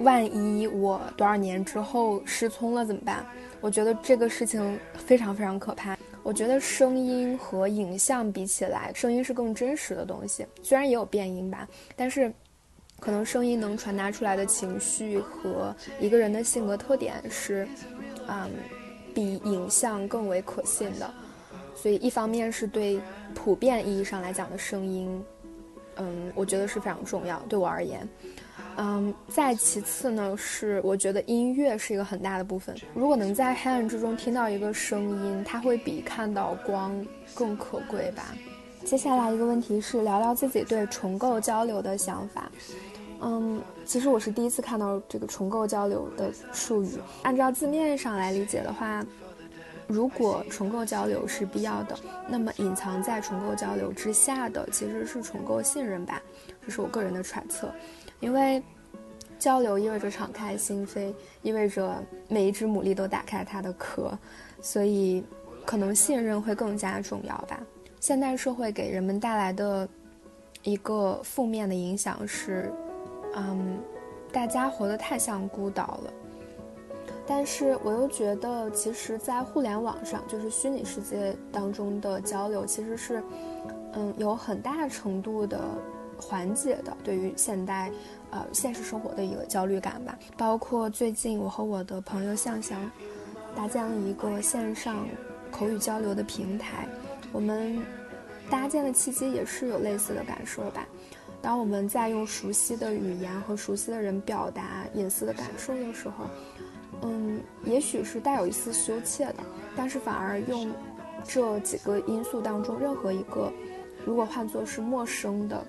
[0.00, 3.24] 万一我多少年之后失聪了怎么办？
[3.62, 5.96] 我觉得这个事情非常非常可怕。
[6.24, 10.46] 我觉得声音和影像比起来，声音是更真实的东西。
[10.62, 12.32] 虽然也有变音吧，但是
[13.00, 17.66] 可能声音能传达出来的情绪和一个人的性格特点是，
[18.28, 18.50] 嗯，
[19.14, 21.08] 比影像更为可信的。
[21.74, 23.00] 所以一方面是对
[23.34, 25.24] 普遍意义上来讲的声音，
[25.96, 27.40] 嗯，我觉得是非常重要。
[27.48, 28.08] 对我而言。
[28.76, 32.74] 嗯，再其次呢，是我觉得音乐是一个很大的部分。
[32.94, 38.34] 如果能在黑暗之中听到一个声音，它会比看到光更可贵吧。
[38.84, 42.50] 接下来一个问题是聊聊自己对重构交流的想法。
[43.20, 46.98] 嗯，其实我是第一次看到这个重构交流的术语。
[47.22, 49.04] 按照字面上来理解的话，
[49.86, 56.20] 如果重构交流是必要的，那么隐藏在重构交流之下的其实是重构信任吧。
[56.64, 57.70] 这是我个人的揣测。
[58.22, 58.62] 因为
[59.36, 61.12] 交流意味着敞开心扉，
[61.42, 61.92] 意味着
[62.28, 64.16] 每一只牡蛎都打开它的壳，
[64.62, 65.24] 所以
[65.66, 67.60] 可能信任会更加重要吧。
[67.98, 69.88] 现代社会给人们带来的
[70.62, 72.72] 一个负面的影响是，
[73.34, 73.76] 嗯，
[74.30, 76.12] 大家活得太像孤岛了。
[77.26, 83.22] 但是我又觉得，其实，在互联网上，就是虚拟世界当中的交流，其实是，
[83.94, 85.60] 嗯，有很大程度的。
[86.18, 87.90] 缓解的对于现代，
[88.30, 90.18] 呃现实生活的一个焦虑感吧。
[90.36, 92.90] 包括最近我和我的朋友向翔，
[93.54, 95.06] 搭建了一个线上
[95.50, 96.86] 口语交流的平台。
[97.32, 97.82] 我们
[98.50, 100.86] 搭建的契机也是有类似的感受吧。
[101.40, 106.26] 当我们在用熟悉的语言和熟悉的人表达隐私的感受的时候，
[107.02, 109.36] 嗯，也许是带有一丝羞怯的，
[109.74, 110.70] 但是反而用
[111.24, 113.52] 这几个因素当中任何一个，
[114.04, 115.64] 如果换作是陌生的。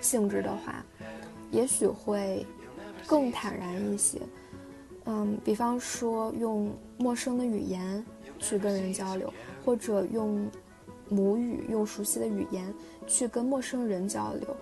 [0.00, 0.84] 性质的话，
[1.50, 2.46] 也许会
[3.06, 4.20] 更坦然一些。
[5.04, 8.04] 嗯，比方说用陌生的语言
[8.38, 9.32] 去跟人交流，
[9.64, 10.46] 或者用
[11.08, 12.72] 母语、用熟悉的语言
[13.06, 14.56] 去跟陌生人交流。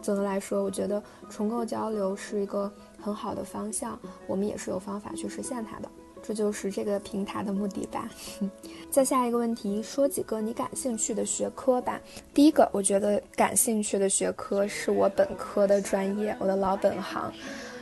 [0.00, 5.88] 总的来说，我觉得重构交流是一个很好的方向，我们也是有方法去实现它的。
[6.28, 8.06] 这就是这个平台的目的吧。
[8.92, 11.98] 再下一个问题，说几个你感兴趣的学科吧。
[12.34, 17.32] 第一个，我觉得感兴趣的学科是我本科的专业，我的老本行，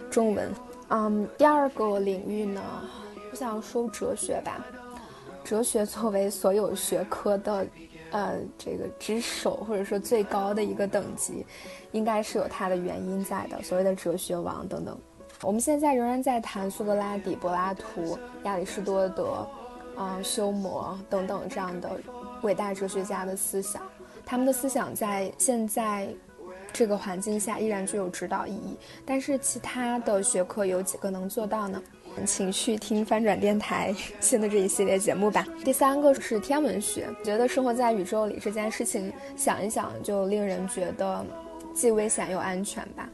[0.09, 0.49] 中文。
[0.91, 2.63] 嗯，第二个领域呢，
[3.33, 4.65] 我想说哲学吧。
[5.43, 7.67] 哲学作为所有学科的，
[8.13, 11.45] 呃，这个之首或者说最高的一个等级，
[11.91, 13.61] 应该是有它的原因在的。
[13.65, 14.97] 所谓的哲学王等等。
[15.43, 19.47] 我们现在仍然在谈苏格拉底、柏拉图、亚里士多德，
[19.97, 21.91] 啊，休谟等等这样的
[22.43, 23.83] 伟大哲学家的思想。
[24.25, 26.09] 他们的思想在现在
[26.73, 28.77] 这个环境下依然具有指导意义。
[29.05, 31.83] 但是其他的学科有几个能做到呢？
[32.25, 35.47] 请去听翻转电台 新的这一系列节目吧。
[35.63, 41.25] 第三个是天文学，觉得生活在宇宙里这件事情，想一想就令人觉得
[41.75, 43.07] 既危险又安全吧。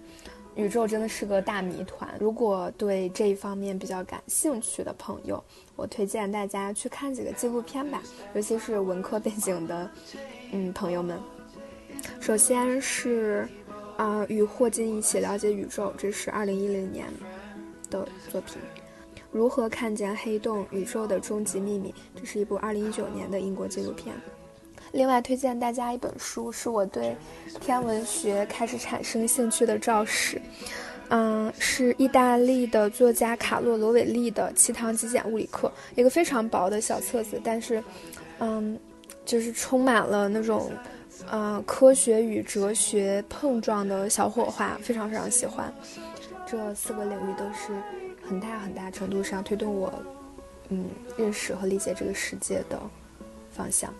[0.54, 2.14] 宇宙真的是个大谜团。
[2.20, 5.42] 如果对这一方面比较感兴趣的朋友，
[5.76, 8.02] 我推荐大家去看几个纪录片吧，
[8.34, 9.90] 尤其是文科背景的，
[10.52, 11.18] 嗯，朋友们。
[12.20, 13.48] 首先是，
[13.96, 17.06] 啊，与霍金一起了解宇宙，这是二零一零年
[17.88, 18.58] 的作品。
[19.30, 20.66] 如何看见黑洞？
[20.70, 24.14] 宇宙的终极秘密，这是一部二零一九年的英国纪录片。
[24.92, 27.16] 另外推荐大家一本书，是我对
[27.60, 30.40] 天文学开始产生兴趣的肇始。
[31.08, 35.68] 嗯，是意大利的作家卡洛罗韦利的《七堂极简物理课》，
[35.98, 37.84] 一个非常薄的小册子，但是，
[38.38, 38.78] 嗯，
[39.26, 40.70] 就是充满了那种，
[41.30, 45.70] 嗯，科学与哲学碰撞的小火花，非常非常喜欢。
[46.46, 47.74] 这四个领域都是
[48.26, 49.92] 很大很大程度上推动我，
[50.70, 50.86] 嗯，
[51.18, 52.80] 认识和理解这个世界的
[53.50, 53.92] 方向。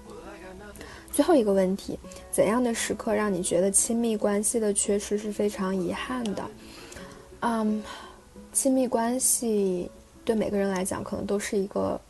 [1.12, 1.98] 最后一个问题，
[2.30, 6.42] 怎样的时刻让你觉得亲密关系的缺失是非常遗憾的？
[7.40, 7.82] 嗯，
[8.52, 9.90] 亲密关系
[10.24, 12.00] 对每个人来讲可能都是一个，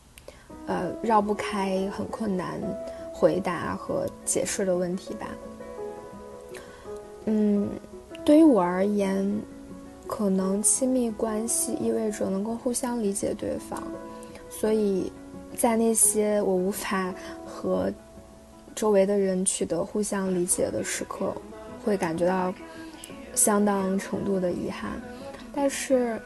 [0.67, 2.61] 呃，绕不开、很困难
[3.13, 5.27] 回答和解释的问题吧。
[7.25, 7.69] 嗯，
[8.25, 9.41] 对于我而言，
[10.07, 13.83] 可能亲密关系意味着能够互相理解对方，
[14.49, 15.11] 所以
[15.57, 17.13] 在那些我无法
[17.45, 17.93] 和
[18.75, 21.35] 周围的人取得互相理解的时刻，
[21.85, 22.53] 会感觉到
[23.35, 24.91] 相当程度的遗憾。
[25.55, 26.21] 但是，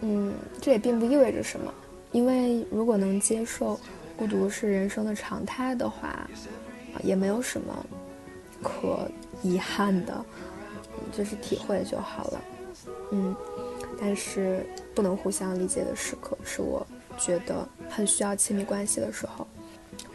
[0.00, 1.72] 嗯，这也并不意味着什么，
[2.12, 3.78] 因为如果能接受
[4.16, 6.28] 孤独是人生的常态的话，啊
[7.02, 7.86] 也没有什么
[8.62, 9.08] 可
[9.42, 10.24] 遗憾的，
[11.12, 12.40] 就是体会就好了。
[13.12, 13.34] 嗯，
[14.00, 16.84] 但是不能互相理解的时刻，是我
[17.16, 19.46] 觉得很需要亲密关系的时候。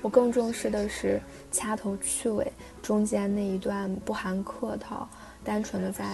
[0.01, 1.19] 我更重视的是
[1.51, 2.51] 掐头去尾，
[2.81, 5.07] 中间那一段不含客套、
[5.43, 6.05] 单纯的在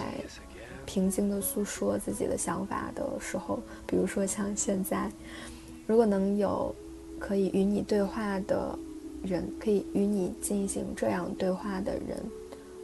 [0.84, 5.10] 平静的诉说自己的想法的时候，比如说像现在，
[5.86, 6.74] 如果能有
[7.18, 8.78] 可以与你对话的
[9.22, 12.16] 人，可以与你进行这样对话的人，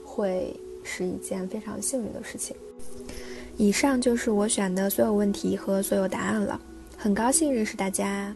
[0.04, 2.56] 会是一件非常幸运的事情。
[3.56, 6.60] 以上就是我选的所有问题和所有答案了，
[6.96, 8.34] 很高兴认识大家。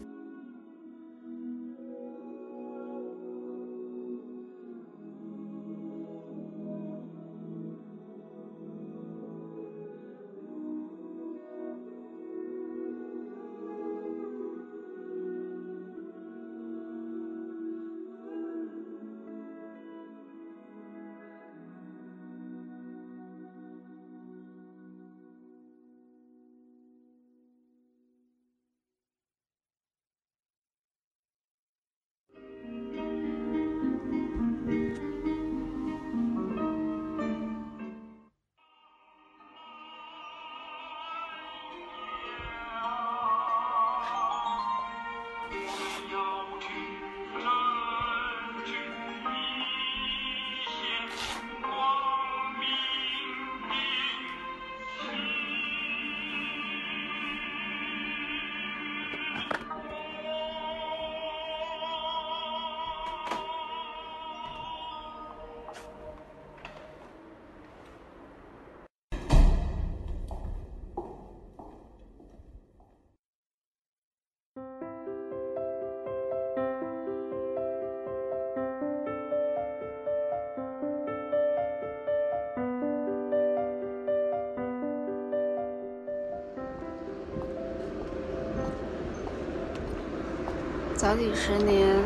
[91.17, 91.97] 几十年，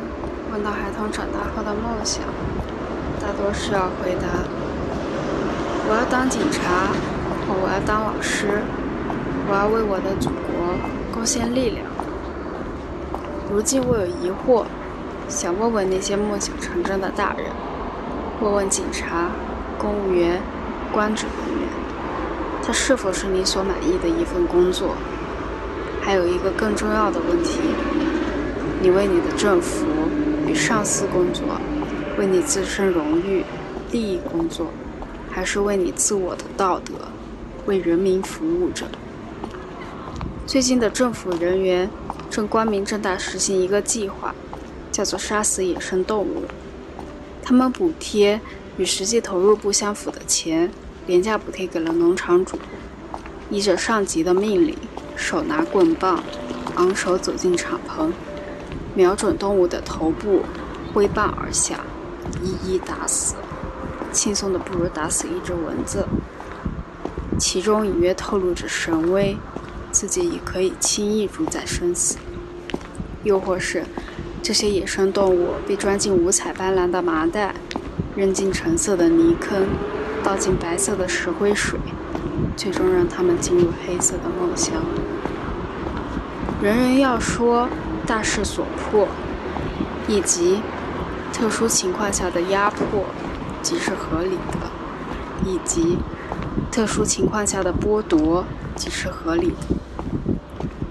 [0.53, 2.23] 问到孩童长大后的梦想，
[3.19, 4.27] 大多是要回答：
[5.89, 6.93] 我要当警察，
[7.45, 8.61] 或我要当老师，
[9.49, 10.75] 我要为我的祖国
[11.13, 11.85] 贡献力量。
[13.51, 14.63] 如今我有疑惑，
[15.27, 17.47] 想问问那些梦想成真的大人，
[18.39, 19.29] 问问警察、
[19.77, 20.41] 公务员、
[20.93, 21.67] 官职人员，
[22.63, 24.95] 他是否是你所满意的一份工作？
[26.01, 27.59] 还有一个更重要的问题：
[28.81, 29.85] 你为你的政府
[30.47, 31.45] 与上司工作，
[32.17, 33.45] 为你自身荣誉、
[33.91, 34.71] 利益工作，
[35.29, 36.93] 还是为你自我的道德、
[37.67, 38.87] 为人民服务着？
[40.47, 41.87] 最近的政府人员
[42.31, 44.33] 正光明正大实行一个计划，
[44.91, 46.45] 叫做“杀死野生动物”。
[47.43, 48.41] 他们补贴
[48.77, 50.71] 与实际投入不相符的钱，
[51.05, 52.57] 廉价补贴给了农场主，
[53.51, 54.75] 依着上级的命令，
[55.15, 56.23] 手拿棍棒，
[56.77, 58.09] 昂首走进敞篷，
[59.01, 60.43] 瞄准动物的头部，
[60.93, 61.79] 挥棒而下，
[62.39, 63.33] 一一打死，
[64.11, 66.05] 轻松的不如打死一只蚊子。
[67.39, 69.35] 其中隐约透露着神威。
[69.91, 72.15] 自己也可以轻易主宰生死，
[73.23, 73.83] 又或是
[74.41, 77.55] 这些野生动物被装进五彩斑斓的麻袋，
[78.15, 79.65] 扔进橙色的泥坑，
[80.23, 81.77] 倒进白色的石灰水，
[82.55, 84.75] 最终让它们进入黑色的梦乡。
[86.61, 87.67] 人人要说
[88.05, 89.07] 大势所迫，
[90.07, 90.61] 以及
[91.33, 93.05] 特殊情况下的压迫
[93.61, 94.69] 即是合理的，
[95.45, 95.97] 以及
[96.71, 98.43] 特殊情况下的剥夺
[98.75, 99.75] 即是合理的。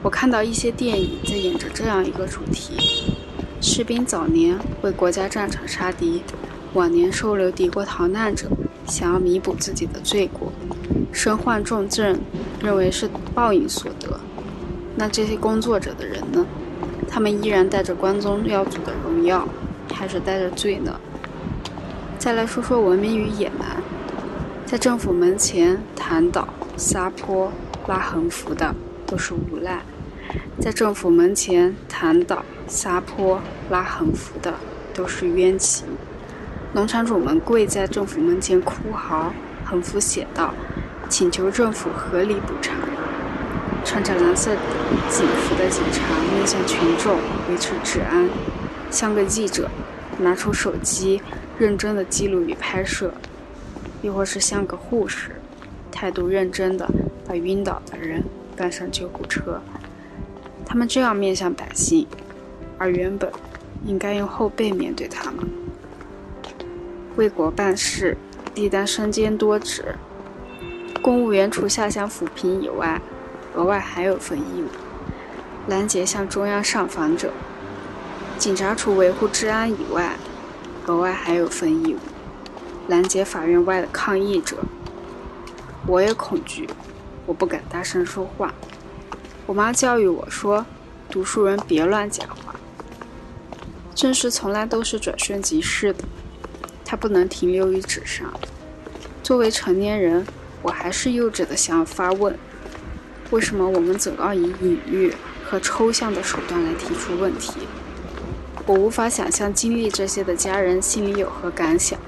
[0.02, 3.14] 我看到一些电影在演着这样一个主题：
[3.60, 6.22] 士兵早年为国家战场杀敌，
[6.72, 8.46] 晚年收留敌国逃难者，
[8.86, 10.50] 想要弥补自己的罪过，
[11.12, 12.18] 身患重症，
[12.62, 14.18] 认为是报应所得。
[14.96, 16.46] 那这些工作者的人呢？
[17.10, 19.46] 他们依然带着光宗耀祖的荣耀，
[19.92, 20.98] 还是带着罪呢？
[22.18, 23.82] 再来说说文明与野蛮，
[24.64, 27.52] 在政府门前弹倒、撒泼、
[27.86, 28.74] 拉横幅的。
[29.06, 29.80] 都是无赖，
[30.60, 34.54] 在政府门前弹倒、撒泼、拉横幅的
[34.94, 35.84] 都是冤情。
[36.72, 39.32] 农场主们跪在政府门前哭嚎，
[39.64, 40.54] 横幅写道
[41.10, 42.76] ：“请求政府合理补偿。”
[43.84, 44.50] 穿着蓝色
[45.08, 46.02] 警服的警察
[46.34, 47.16] 面向群众
[47.48, 48.28] 维持治安，
[48.90, 49.70] 像个记者
[50.18, 51.20] 拿出手机
[51.58, 53.12] 认真的记录与拍摄，
[54.02, 55.32] 亦或是像个护士
[55.90, 56.88] 态度认真的
[57.26, 58.22] 把晕倒的人。
[58.56, 59.58] 搬上救护车，
[60.66, 62.06] 他们这样面向百姓，
[62.76, 63.32] 而原本
[63.86, 65.48] 应该用后背面对他们。
[67.16, 68.18] 为国办事，
[68.54, 69.94] 历担身兼多职。
[71.00, 73.00] 公务员除下乡扶贫以外，
[73.54, 74.68] 额外还有份义务：
[75.68, 77.32] 拦截向中央上访者。
[78.38, 80.16] 警察除维护治安以外，
[80.86, 81.98] 额外还有份义务：
[82.88, 84.56] 拦截法院外的抗议者。
[85.86, 86.68] 我也恐惧。
[87.26, 88.52] 我不敢大声说话。
[89.46, 90.66] 我妈教育我说
[91.10, 92.54] ：“读书人别乱讲话。”
[93.94, 96.02] 正事从来都是转瞬即逝的，
[96.84, 98.32] 它不能停留于纸上。
[99.22, 100.26] 作为成年人，
[100.62, 102.36] 我还是幼稚的想要发问：
[103.30, 105.14] 为什么我们总要以隐喻
[105.44, 107.52] 和抽象的手段来提出问题？
[108.66, 111.98] 我无法想象经历这些的家人心里有何感想。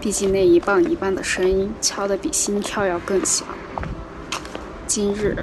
[0.00, 3.46] 毕竟那一棒一棒的声音敲得比心跳要更响。
[4.86, 5.36] 今日，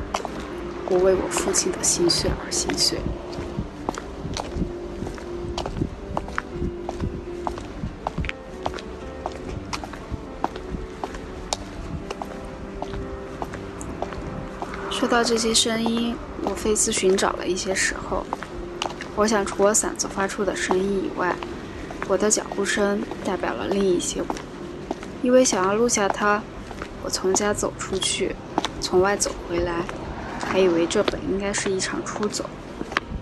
[0.89, 2.99] 我为我父亲的心碎而心碎。
[15.12, 18.26] 听到这些声音，我费思寻找了一些时候。
[19.14, 21.36] 我想，除我嗓子发出的声音以外，
[22.07, 24.24] 我的脚步声代表了另一些。
[25.22, 26.41] 因为想要录下它，
[27.03, 28.38] 我从家走出去。
[28.80, 29.84] 从外走回来，
[30.45, 32.49] 还以为这本应该是一场出走，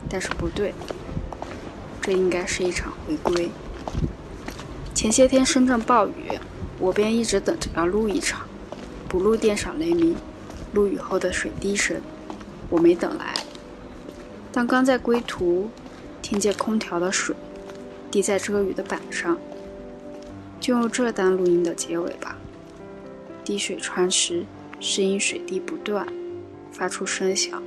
[0.08, 0.76] 但是不对，
[2.00, 3.50] 这应该是一场回归。
[4.94, 6.38] 前些天深圳暴雨，
[6.78, 8.42] 我便一直等着要录一场，
[9.08, 10.16] 不录电闪雷鸣，
[10.74, 12.01] 落雨后的水滴声，
[12.70, 13.34] 我没等来。
[14.51, 15.70] 但刚在归途，
[16.22, 17.36] 听见空调的水
[18.11, 19.38] 滴在遮雨的板上，
[20.59, 22.38] 就用这当录音的结尾吧。
[23.43, 24.45] 滴水穿石。
[24.82, 26.07] 是因水滴不断，
[26.72, 27.61] 发出声响。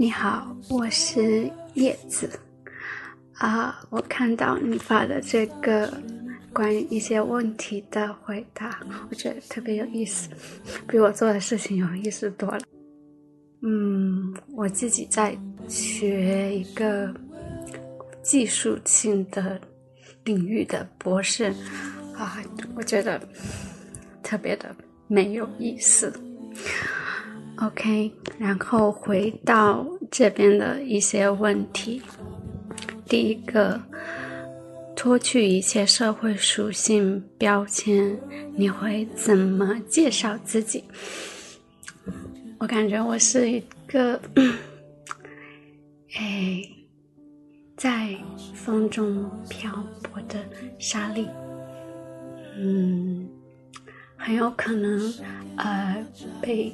[0.00, 2.30] 你好，我是叶子。
[3.34, 5.92] 啊，我看到你发的这个
[6.52, 8.78] 关于一些问题的回答，
[9.10, 10.28] 我觉得特别有意思，
[10.86, 12.60] 比我做的事情有意思多了。
[13.62, 15.36] 嗯，我自己在
[15.66, 17.12] 学一个
[18.22, 19.60] 技术性的
[20.22, 21.52] 领域的博士，
[22.16, 22.40] 啊，
[22.76, 23.20] 我觉得
[24.22, 24.72] 特别的
[25.08, 26.12] 没有意思。
[27.60, 32.00] OK，然后回到这边的一些问题，
[33.06, 33.80] 第一个，
[34.94, 38.16] 脱去一切社会属性标签，
[38.54, 40.84] 你会怎么介绍自己？
[42.60, 44.20] 我感觉我是一个，
[46.16, 46.62] 哎，
[47.76, 48.16] 在
[48.54, 50.38] 风中漂泊的
[50.78, 51.26] 沙粒，
[52.56, 53.28] 嗯，
[54.16, 55.12] 很有可能
[55.56, 56.06] 呃
[56.40, 56.72] 被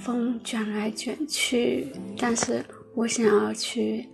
[0.00, 4.08] 风卷来卷去，但是我想要去，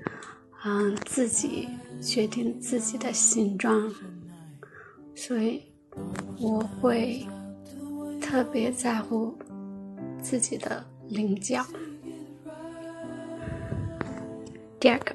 [0.64, 1.68] 嗯，自己
[2.02, 3.90] 决定自己的形状，
[5.14, 5.62] 所以
[6.38, 7.26] 我会
[8.20, 9.36] 特别在乎
[10.20, 10.84] 自己的。
[11.08, 11.64] 棱角。
[14.80, 15.14] 第二个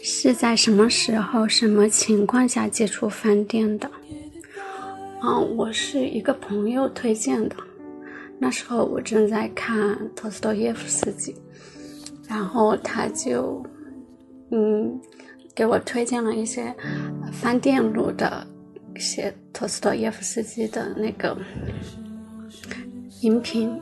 [0.00, 3.90] 是在什么时候、什么情况下接触饭店的？
[5.24, 7.56] 嗯，我是一个朋友推荐的。
[8.42, 11.32] 那时候我正在看托斯托耶夫斯基，
[12.28, 13.64] 然后他就
[14.50, 15.00] 嗯
[15.54, 16.74] 给我推荐了一些
[17.32, 18.44] 饭店录的
[18.96, 21.38] 一些托斯托耶夫斯基的那个。
[23.20, 23.80] 音频，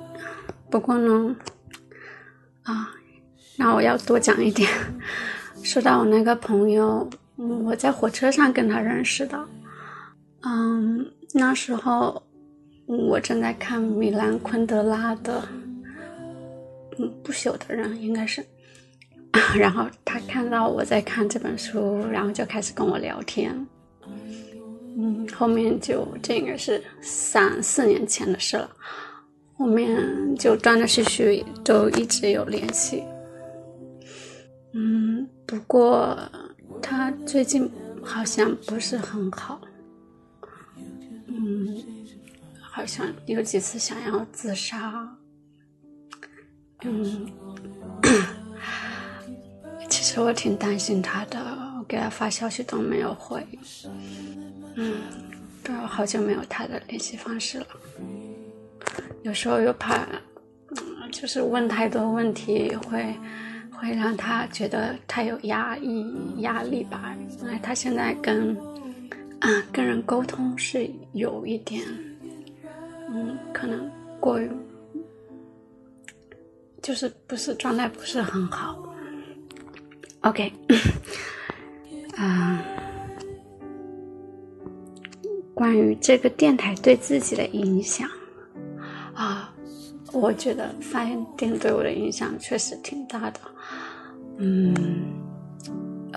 [0.68, 1.34] 不过呢，
[2.64, 2.90] 啊，
[3.56, 4.68] 那我要多讲一点。
[5.62, 7.08] 说到我那个朋友，
[7.38, 9.42] 嗯我在火车上跟他认识的。
[10.42, 12.22] 嗯，那时候
[12.98, 15.40] 我正在看米兰昆德拉的
[16.98, 18.44] 《嗯不朽的人》，应该是。
[19.56, 23.54] 然后他看到我在看这本书，然后就开始跟我聊天。
[24.98, 28.68] 嗯，后面就这应该是三四年前的事了。
[29.56, 33.04] 后面就断断续续都一直有联系，
[34.72, 36.18] 嗯，不过
[36.80, 37.70] 他最近
[38.02, 39.60] 好像不是很好，
[41.26, 41.76] 嗯，
[42.80, 45.06] 好像有几次想要自杀，
[46.82, 47.30] 嗯，
[49.90, 51.38] 其实我挺担心他的，
[51.78, 53.46] 我给他发消息都没有回，
[54.76, 54.94] 嗯，
[55.62, 57.66] 都好久没有他的联系方式了。
[59.24, 60.06] 有时候又怕，
[60.70, 63.14] 嗯，就是问太多问题会
[63.70, 67.14] 会让他觉得太有压抑压力吧。
[67.42, 68.56] 因为他现在跟
[69.40, 71.82] 啊跟人沟通是有一点，
[73.12, 74.48] 嗯，可能过于
[76.82, 78.82] 就是不是状态不是很好。
[80.20, 80.52] OK，
[82.16, 82.62] 啊，
[85.54, 88.08] 关于这个电台对自己的影响。
[89.14, 89.52] 啊，
[90.12, 93.40] 我觉得饭店对我的影响确实挺大的。
[94.38, 94.74] 嗯，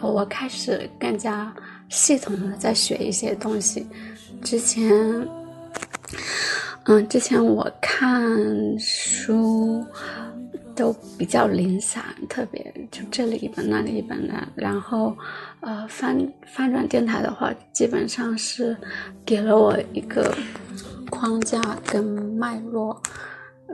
[0.01, 1.53] 我开始更加
[1.89, 3.85] 系统的在学一些东西。
[4.41, 5.27] 之前，
[6.85, 9.85] 嗯，之前我看书
[10.75, 14.33] 都比较零散，特别就这里一本那里一本的。
[14.55, 15.15] 然后，
[15.61, 16.17] 呃，翻
[16.47, 18.75] 翻转电台的话，基本上是
[19.25, 20.33] 给了我一个。
[21.09, 22.99] 框架跟脉络，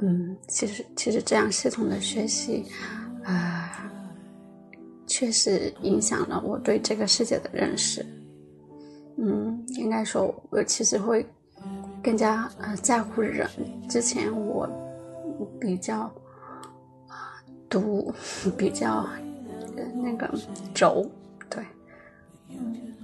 [0.01, 2.65] 嗯，其实其实这样系统的学习，
[3.23, 3.69] 呃，
[5.07, 8.05] 确实影响了我对这个世界的认识。
[9.17, 11.25] 嗯，应该说，我其实会
[12.03, 13.47] 更加呃在乎人。
[13.89, 14.69] 之前我
[15.59, 16.11] 比较
[17.69, 18.13] 毒
[18.57, 19.07] 比较
[19.95, 20.29] 那个
[20.73, 21.09] 轴，
[21.49, 21.63] 对。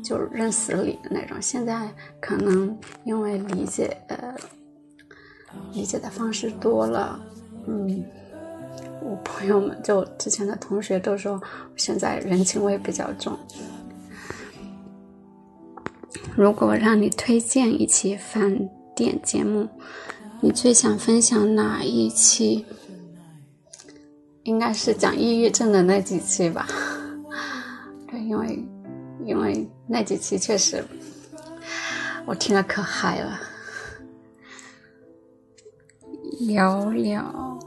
[0.04, 1.36] 就认死理的那种。
[1.42, 1.90] 现在
[2.22, 4.36] 可能因为理解，呃，
[5.74, 7.20] 理解的方式多了，
[7.66, 8.06] 嗯，
[9.02, 11.42] 我朋友们就之前的同学都说，
[11.76, 13.36] 现在人情味比较重。
[16.36, 19.68] 如果让你推荐一期饭点节目，
[20.42, 22.66] 你最想分享哪一期？
[24.44, 26.68] 应该是讲抑郁症的那几期吧。
[28.10, 28.66] 对，因为。
[29.26, 30.84] 因为那几期确实，
[32.28, 33.40] 我听了可嗨了。
[36.42, 37.58] 聊聊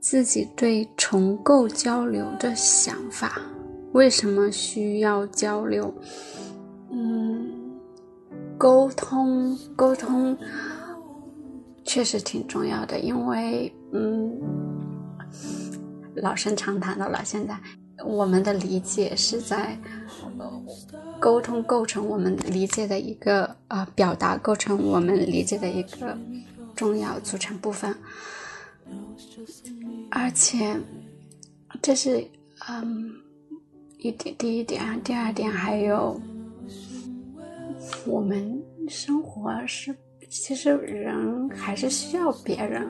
[0.00, 3.42] 自己对重构交流的想法，
[3.92, 5.92] 为什么需要交流？
[6.90, 7.31] 嗯，
[8.62, 10.38] 沟通，沟通，
[11.82, 14.40] 确实挺重要的，因为嗯，
[16.14, 17.24] 老生常谈的了。
[17.24, 17.58] 现在
[18.04, 19.76] 我们的理解是在
[21.18, 26.16] 沟通构成我们理解的一个啊，表达构成我们理解的一个
[26.76, 27.92] 重要组成部分，
[30.08, 30.78] 而且
[31.82, 32.24] 这是
[32.68, 33.10] 嗯
[33.98, 36.20] 一点第一点，第二点还有
[38.06, 39.94] 我们生活是。
[40.30, 42.88] 其实人还是需要别人，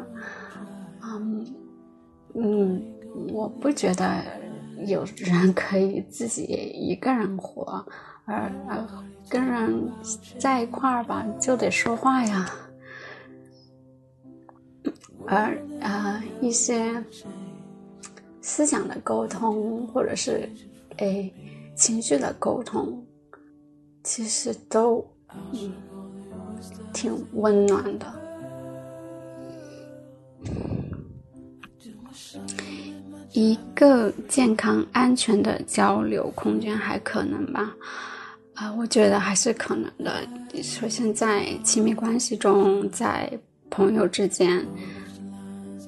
[1.03, 1.45] 嗯
[2.35, 2.81] 嗯，
[3.33, 4.23] 我不觉得
[4.87, 7.85] 有人可以自己一个人活，
[8.27, 8.87] 而而
[9.29, 9.91] 跟人
[10.39, 12.49] 在一块儿吧，就得说话呀，
[15.27, 16.95] 而啊一些
[18.41, 20.49] 思想的沟通或者是
[20.99, 21.35] 诶
[21.75, 23.05] 情绪的沟通，
[24.03, 25.05] 其实都
[25.53, 25.73] 嗯。
[26.93, 28.07] 挺温暖的，
[33.33, 37.75] 一个健康安全的交流空间还可能吧？
[38.55, 40.23] 啊，我觉得还是可能的。
[40.63, 43.29] 首先，在亲密关系中，在
[43.71, 44.65] 朋友之间，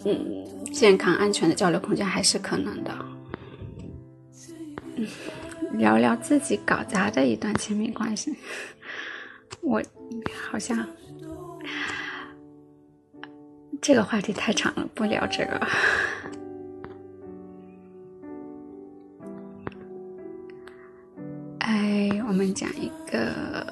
[0.05, 2.91] 嗯，健康安全的交流空间还是可能的。
[4.97, 5.07] 嗯
[5.77, 8.35] 聊聊自己搞砸的一段亲密关系。
[9.61, 9.83] 我
[10.33, 10.87] 好像
[13.81, 15.67] 这个话题太长了，不聊这个。
[21.61, 23.67] 哎，我们讲一个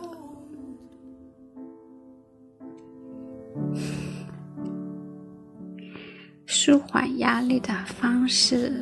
[6.46, 8.72] 舒缓压力的方式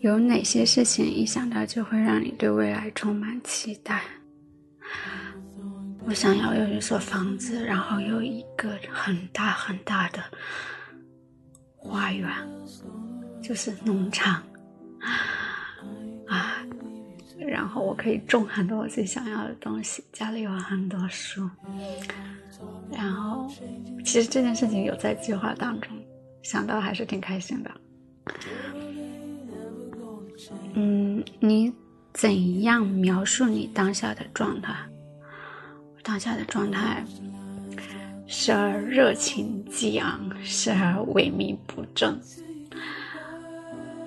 [0.00, 4.02] 有哪些事情一想到就会让你对未来充满期待？
[6.06, 10.22] 我想要有一所房子，然后有一个很大很大的
[11.74, 12.30] 花园，
[13.42, 14.42] 就是农场
[16.28, 16.58] 啊，
[17.38, 21.48] 然后我可以种很多我自己想要的东西，家里有很多书，
[22.92, 23.50] 然后
[24.04, 25.90] 其实这件事情有在计划当中，
[26.42, 27.70] 想到还是挺开心的。
[30.74, 31.72] 嗯，你
[32.12, 34.74] 怎样描述你当下的状态？
[36.02, 37.04] 当下的状态，
[38.26, 42.20] 时而热情激昂，时而萎靡不振。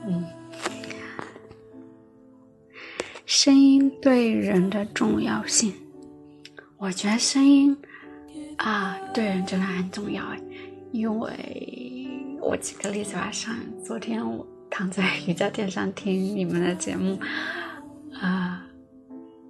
[0.06, 0.24] 嗯，
[3.28, 5.74] 声音对人的重要性，
[6.78, 7.76] 我觉得声音
[8.56, 10.24] 啊，对人真的很重要。
[10.94, 12.08] 因为
[12.40, 13.54] 我举个例子吧，上
[13.84, 14.48] 昨天我。
[14.70, 17.18] 躺在瑜伽垫上听你们的节目，
[18.14, 18.66] 啊，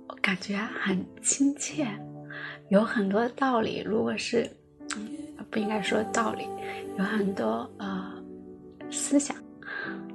[0.08, 1.88] 我感觉很亲切，
[2.70, 3.82] 有很多道理。
[3.84, 4.50] 如果是，
[4.96, 5.08] 嗯
[5.50, 6.48] 不应该说道理，
[7.00, 8.14] 有很多呃
[8.92, 9.36] 思想。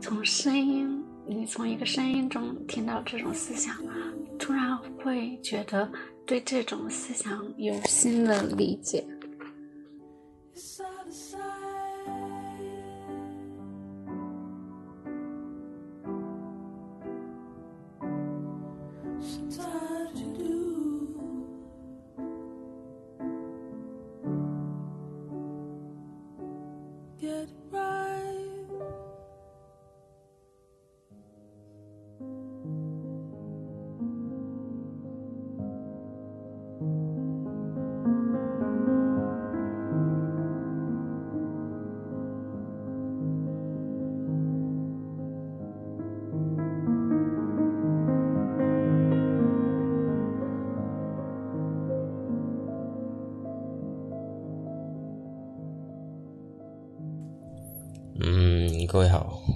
[0.01, 3.75] 从声音，你从一个声音中听到这种思想，
[4.39, 5.91] 突然会觉得
[6.27, 9.05] 对这种思想有新的理解。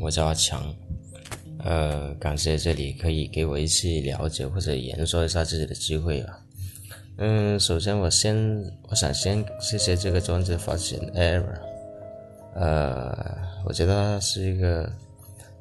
[0.07, 0.73] 我叫阿强，
[1.59, 6.39] 呃，感谢这里可以给我一次了解或者言说一下自己的机会吧。
[7.17, 8.37] 嗯，首先我先，
[8.89, 11.59] 我想先谢谢这个专辑发起人 Era，
[12.55, 14.89] 呃，我觉得他是一个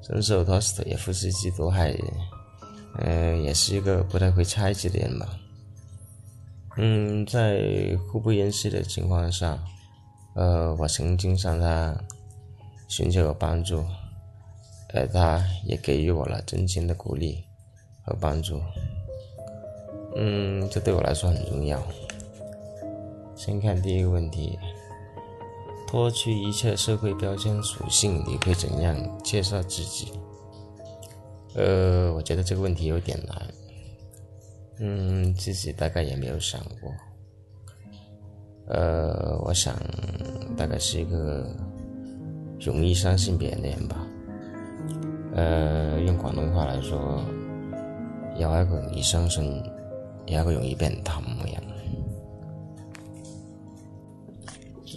[0.03, 1.91] 深受托斯托耶夫斯基毒害，
[2.99, 5.27] 嗯，也是一个不太会猜忌的人吧。
[6.77, 9.57] 嗯，在互不认识的情况下，
[10.35, 11.97] 呃，我曾经向他。
[12.87, 13.83] 寻求过帮助，
[14.95, 17.43] 而他也给予我了真心的鼓励
[18.01, 18.61] 和帮助。
[20.15, 21.81] 嗯，这对我来说很重要。
[23.35, 24.57] 先看第一个问题：
[25.85, 30.13] 脱去一切社会标签属性，你会怎样介绍自己？
[31.55, 33.53] 呃，我觉得这个问题有点难。
[34.79, 36.91] 嗯，自己大概也没有想过。
[38.67, 39.75] 呃，我想
[40.57, 41.45] 大概是一个
[42.59, 44.07] 容易相信别人的人吧。
[45.35, 47.21] 呃，用广东话来说，
[48.37, 49.61] 有一個容易相信，
[50.27, 51.61] 有一個容易被人氹嘅人。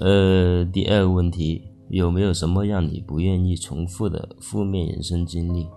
[0.01, 5.69] 呃，第二个问题，有没有什么让你不愿意重复的负面人生经历，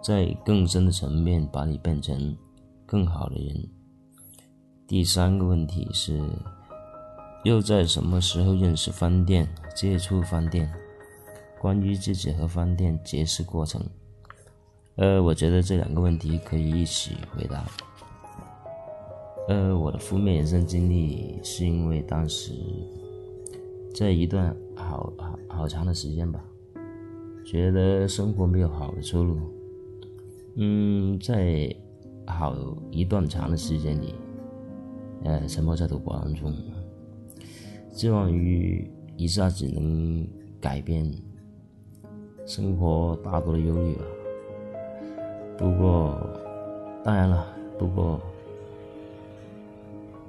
[0.00, 2.36] 在更深的层面把你变成
[2.86, 3.68] 更好的人？
[4.86, 6.22] 第三个问题是，
[7.42, 10.72] 又在什么时候认识饭店、接触饭店？
[11.60, 13.84] 关于自己和饭店结识过程，
[14.94, 17.66] 呃，我觉得这两个问题可以一起回答。
[19.46, 22.54] 呃，我的负面人生经历是因为当时
[23.94, 26.42] 在一段好好好长的时间吧，
[27.44, 29.38] 觉得生活没有好的出路。
[30.54, 31.76] 嗯，在
[32.26, 32.56] 好
[32.90, 34.14] 一段长的时间里，
[35.24, 36.56] 呃，沉默在赌博当中，
[37.92, 40.26] 寄望于一下子能
[40.58, 41.12] 改变。
[42.50, 44.02] 生活大多的忧虑吧，
[45.56, 46.18] 不过，
[47.04, 47.46] 当然了，
[47.78, 48.20] 不过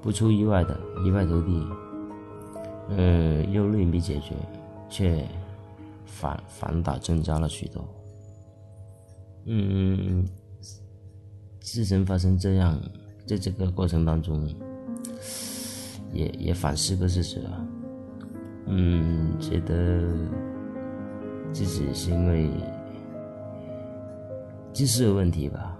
[0.03, 1.67] 不出意外的一败涂地，
[2.89, 4.35] 呃，忧虑没解决，
[4.87, 5.27] 却
[6.05, 7.83] 反反倒增加了许多。
[9.45, 10.23] 嗯，
[11.59, 12.79] 自身发生这样，
[13.25, 14.47] 在这个过程当中，
[16.13, 17.67] 也也反思过自己了，
[18.67, 20.50] 嗯，觉得。
[21.53, 22.49] 自己是因为
[24.73, 25.77] 知识的问题吧，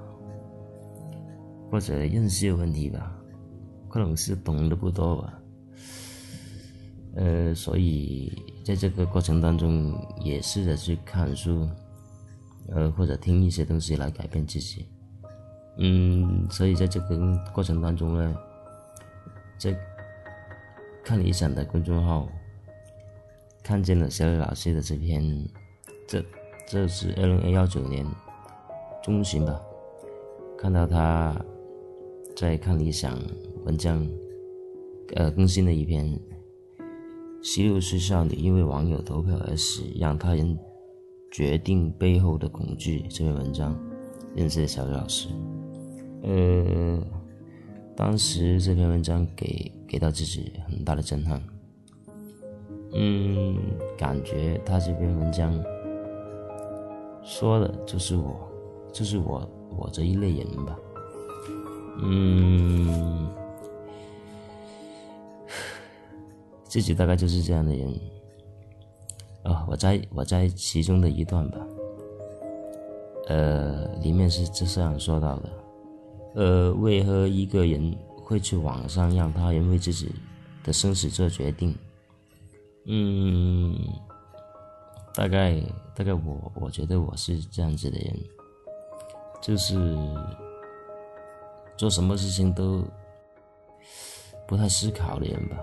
[1.72, 3.15] 或者认识的问题吧，
[3.89, 5.39] 可能是懂得不多吧。
[7.15, 8.32] 呃，所以
[8.65, 11.67] 在这个过程当中，也试着去看书，
[12.67, 14.86] 呃，或者听一些东西来改变自己。
[15.78, 17.17] 嗯，所以在这个
[17.53, 18.36] 过程当中呢，
[19.57, 19.76] 在
[21.03, 22.28] 看理想的公众号，
[23.63, 25.24] 看见了小李老师的这篇。
[26.12, 26.22] 这
[26.68, 28.05] 这是二零幺九年
[29.01, 29.62] 中旬吧，
[30.57, 31.34] 看到他
[32.36, 33.18] 在看理想
[33.64, 34.05] 文章，
[35.16, 36.20] 呃，更新的一篇
[37.41, 40.59] 十六岁少女因为网友投票而死，让他人
[41.32, 43.74] 决定背后的恐惧这篇文章，
[44.36, 45.30] 认识小李老师。
[46.24, 47.01] 呃，
[47.95, 51.41] 当时这篇文章给给到自己很大的震撼，
[52.95, 53.57] 嗯，
[53.97, 55.57] 感觉他这篇文章。
[57.24, 58.49] 说的就是我，
[58.91, 59.47] 就是我，
[59.78, 60.78] 我这一类人吧。
[62.03, 63.30] 嗯，
[66.63, 67.93] 自己大概就是这样的人。
[69.43, 71.57] 啊，我在我在其中的一段吧。
[73.28, 75.49] 呃，里面是这样说到的。
[76.36, 80.11] 呃，为何一个人会去网上让他人为自己
[80.63, 81.76] 的生死做决定？
[82.86, 83.76] 嗯。
[85.14, 85.62] 大概
[85.93, 88.16] 大概我我觉得我是这样子的人，
[89.41, 89.76] 就是
[91.76, 92.84] 做什么事情都
[94.47, 95.57] 不太思考的人吧，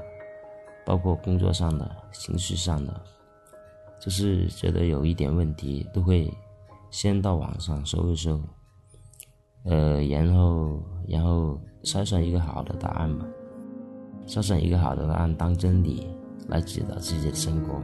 [0.85, 3.01] 包括工作上的、情绪上的，
[3.99, 6.33] 就是觉得有一点问题都会
[6.91, 8.41] 先到网上搜一搜，
[9.65, 13.27] 呃，然后然后筛选一个好的答案吧，
[14.27, 16.07] 筛选一个好的答案当真理
[16.49, 17.81] 来指导自己的生活。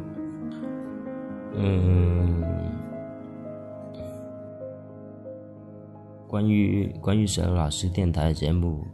[1.57, 2.43] 嗯，
[6.27, 8.85] 关于关于小老师电台节目，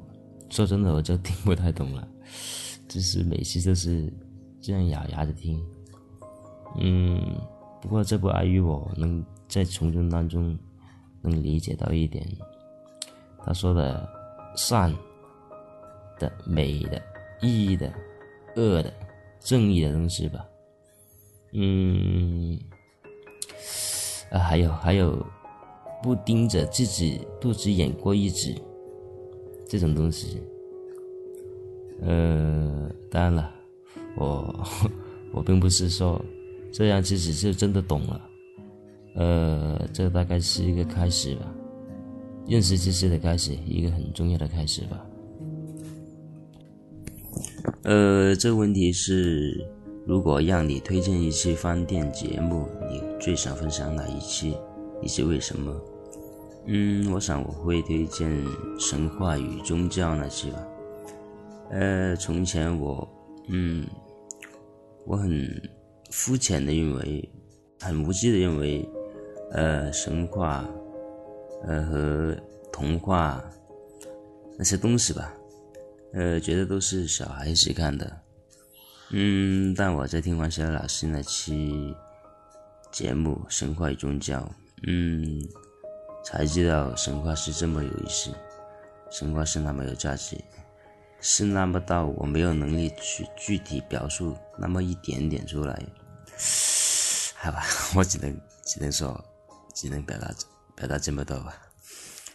[0.50, 2.06] 说真的我就听不太懂了，
[2.86, 4.12] 就是每次都是
[4.60, 5.58] 这样咬牙的听。
[6.78, 7.20] 嗯，
[7.80, 10.56] 不过这不碍于我能在从中当中
[11.22, 12.26] 能理解到一点，
[13.44, 14.06] 他说的
[14.54, 14.94] 善
[16.18, 17.00] 的、美的、
[17.40, 17.90] 义的、
[18.54, 18.92] 恶的、
[19.40, 20.46] 正义的东西吧。
[21.52, 22.56] 嗯，
[24.30, 25.26] 啊，还有还有，
[26.00, 28.54] 不盯着自己肚子眼过日子
[29.68, 30.40] 这种东西。
[32.02, 33.52] 呃，当然了，
[34.16, 34.64] 我
[35.34, 36.24] 我并不是说
[36.72, 38.30] 这样自己就真的懂了。
[39.16, 41.52] 呃，这大概是一个开始吧，
[42.46, 45.04] 认识知识的开始，一个很重要的开始吧。
[47.82, 49.66] 呃，这个问题是。
[50.06, 54.56] 如果让你推荐一期饭店节目，你最想分享哪一期，
[55.02, 55.74] 以及为什么？
[56.66, 58.30] 嗯，我想我会推荐
[58.78, 60.66] 神话与宗教那期吧。
[61.70, 63.08] 呃，从前我，
[63.48, 63.86] 嗯，
[65.06, 65.30] 我很
[66.10, 67.30] 肤浅的认为，
[67.80, 68.86] 很无知的认为，
[69.52, 70.68] 呃，神话
[71.64, 72.36] 呃和
[72.72, 73.42] 童话
[74.58, 75.34] 那些东西吧，
[76.12, 78.20] 呃，觉得都是小孩子看的。
[79.12, 81.96] 嗯，但我在听完小老师那期
[82.92, 84.38] 节目《神话与宗教》，
[84.86, 85.42] 嗯，
[86.24, 88.30] 才知道神话是这么有意思，
[89.10, 90.36] 神话是那么有价值，
[91.20, 95.76] 是那么到我没有能力去具体表述那么一点点出来。
[97.34, 97.64] 好 吧，
[97.96, 99.24] 我只能只能说，
[99.74, 100.32] 只能表达
[100.76, 101.60] 表达这么多吧。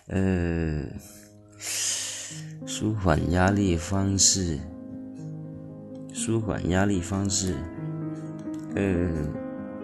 [0.07, 0.83] 呃，
[2.67, 4.59] 舒缓压力方式。
[6.17, 7.53] 舒缓压力方式，
[8.73, 9.11] 呃，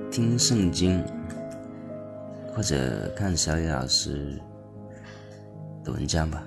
[0.09, 1.03] 听圣经，
[2.55, 4.41] 或者看小野老师
[5.83, 6.41] 的文章吧。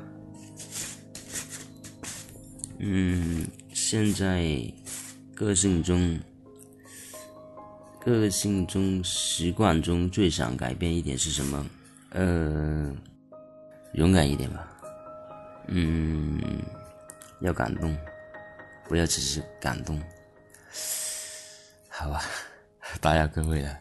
[2.78, 4.58] 嗯，现在
[5.34, 6.18] 个性中，
[8.00, 11.66] 个性中习惯中最想改变一点是什么？
[12.12, 12.90] 呃，
[13.92, 14.66] 勇敢一点吧。
[15.66, 16.40] 嗯，
[17.40, 17.94] 要感动。
[18.86, 20.00] 不要只是感动，
[21.88, 22.20] 好吧，
[23.00, 23.78] 打扰各位了，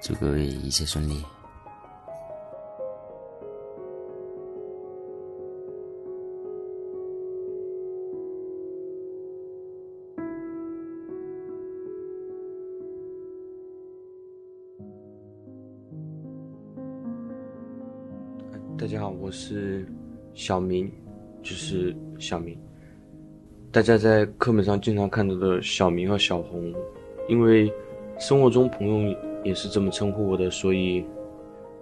[0.00, 1.22] 祝各位一切顺利。
[18.78, 19.86] 大家好，我是
[20.34, 20.90] 小明，
[21.42, 22.58] 就是小明。
[23.74, 26.72] 大家在课本上经常看到的小明和小红，
[27.28, 27.72] 因为
[28.20, 31.04] 生活中朋友也是这么称呼我的，所以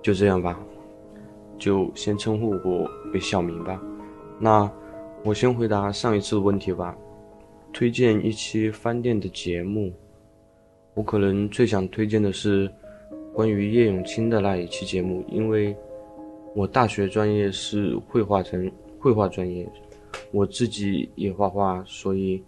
[0.00, 0.58] 就这样吧，
[1.58, 3.78] 就先称呼我为小明吧。
[4.38, 4.70] 那
[5.22, 6.96] 我先回答上一次的问题吧。
[7.74, 9.92] 推荐一期饭店的节目，
[10.94, 12.72] 我可能最想推荐的是
[13.34, 15.76] 关于叶永青的那一期节目，因为
[16.54, 19.68] 我大学专业是绘画成绘画专业。
[20.32, 22.42] 我自己也画画，所以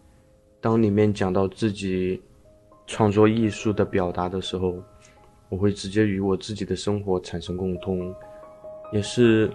[0.61, 2.21] 当里面讲到自己
[2.87, 4.83] 创作艺术的表达的时候，
[5.51, 8.13] 我会直接与我自己的生活产生共通，
[8.91, 9.51] 也是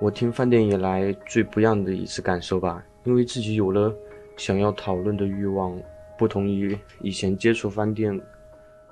[0.00, 2.84] 我听饭店以来最不一样的一次感受吧。
[3.04, 3.94] 因为自己有了
[4.36, 5.80] 想要讨论的欲望，
[6.18, 8.20] 不同于以前接触饭店，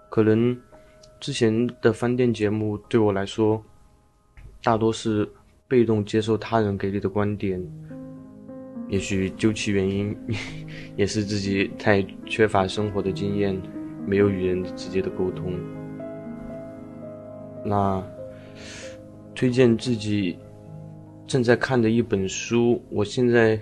[0.09, 0.57] 可能
[1.19, 3.63] 之前的饭店节目对我来说，
[4.63, 5.29] 大多是
[5.67, 7.61] 被动接受他人给你的观点。
[8.89, 10.17] 也许究其原因，
[10.97, 13.61] 也是自己太缺乏生活的经验，
[14.07, 15.53] 没有与人直接的沟通。
[17.65, 18.03] 那
[19.35, 20.39] 推荐自己
[21.27, 23.61] 正在看的一本书，我现在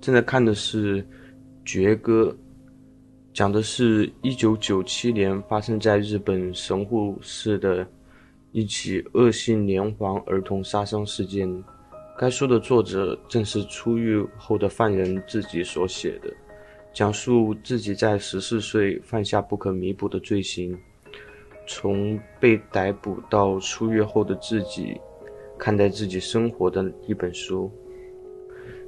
[0.00, 1.02] 正在看的是
[1.64, 2.36] 《绝歌》，
[3.32, 7.86] 讲的是一九九七年发生在日本神户市的
[8.52, 11.64] 一起恶性连环儿童杀伤事件。
[12.18, 16.32] 该书的作者正是出狱后的犯人自己所写的，
[16.94, 20.74] 讲述自己在十四岁犯下不可弥补的罪行，
[21.66, 24.98] 从被逮捕到出狱后的自己，
[25.58, 27.70] 看待自己生活的一本书。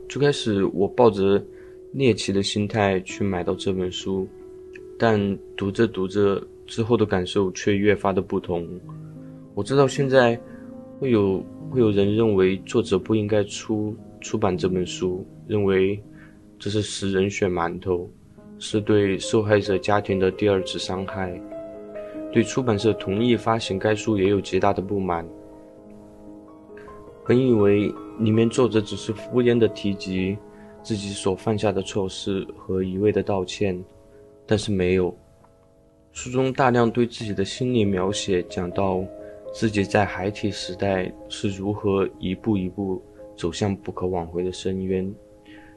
[0.09, 1.45] 最开始我抱着
[1.93, 4.27] 猎奇的心态去买到这本书，
[4.99, 8.67] 但读着读着之后的感受却越发的不同。
[9.55, 10.41] 我知道现在
[10.99, 11.45] 会有。
[11.71, 16.03] 会有人认为作者不应该出出版这本书，认为
[16.59, 18.09] 这是食人血馒头，
[18.59, 21.39] 是对受害者家庭的第二次伤害。
[22.33, 25.27] 对出版社同意发行该书也有极大的不满。
[27.27, 30.37] 本以为里面作者只是敷衍的提及
[30.83, 33.83] 自己所犯下的错事和一味的道歉，
[34.47, 35.15] 但是没有。
[36.13, 39.05] 书中大量对自己的心理描写讲到。
[39.53, 43.03] 自己在孩提时代是如何一步一步
[43.37, 45.13] 走向不可挽回的深渊，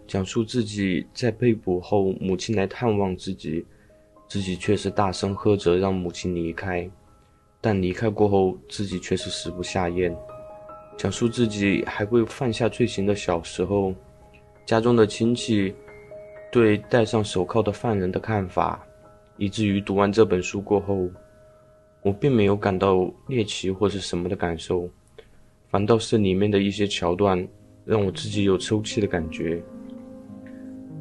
[0.05, 3.65] 讲述自己在被捕后，母亲来探望自己，
[4.27, 6.87] 自己却是大声喝着让母亲离开，
[7.59, 10.15] 但离开过后，自己却是食不下咽。
[10.97, 13.93] 讲述自己还未犯下罪行的小时候，
[14.65, 15.73] 家中的亲戚
[16.51, 18.85] 对戴上手铐的犯人的看法，
[19.37, 21.09] 以至于读完这本书过后。
[22.03, 24.89] 我并没有感到猎奇或是什么的感受，
[25.69, 27.47] 反倒是里面的一些桥段
[27.85, 29.61] 让我自己有抽泣的感觉，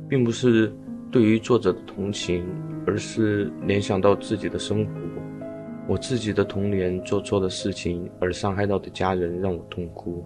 [0.08, 0.70] 并不是
[1.10, 2.44] 对于作者的同情，
[2.86, 4.90] 而是联想到自己的生活，
[5.88, 10.22] 我自己的童年做错的事情而伤害到的家人让我痛哭。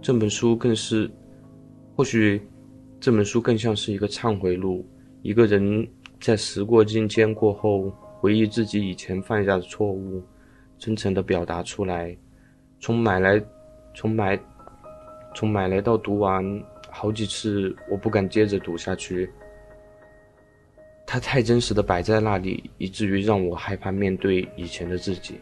[0.00, 1.10] 这本书更是，
[1.94, 2.40] 或许
[2.98, 4.82] 这本书更像是一个忏悔录，
[5.20, 5.86] 一个人
[6.18, 7.92] 在时过境迁过后。
[8.20, 10.22] 回忆自己以前犯下的错误，
[10.78, 12.14] 真诚地表达出来。
[12.78, 13.42] 从买来
[13.94, 14.38] 从买
[15.34, 16.44] 从买来到读完
[16.90, 19.30] 好几次，我不敢接着读下去。
[21.06, 25.40] 它太真实的摆在那里，以至于让我害怕面对以前的自己。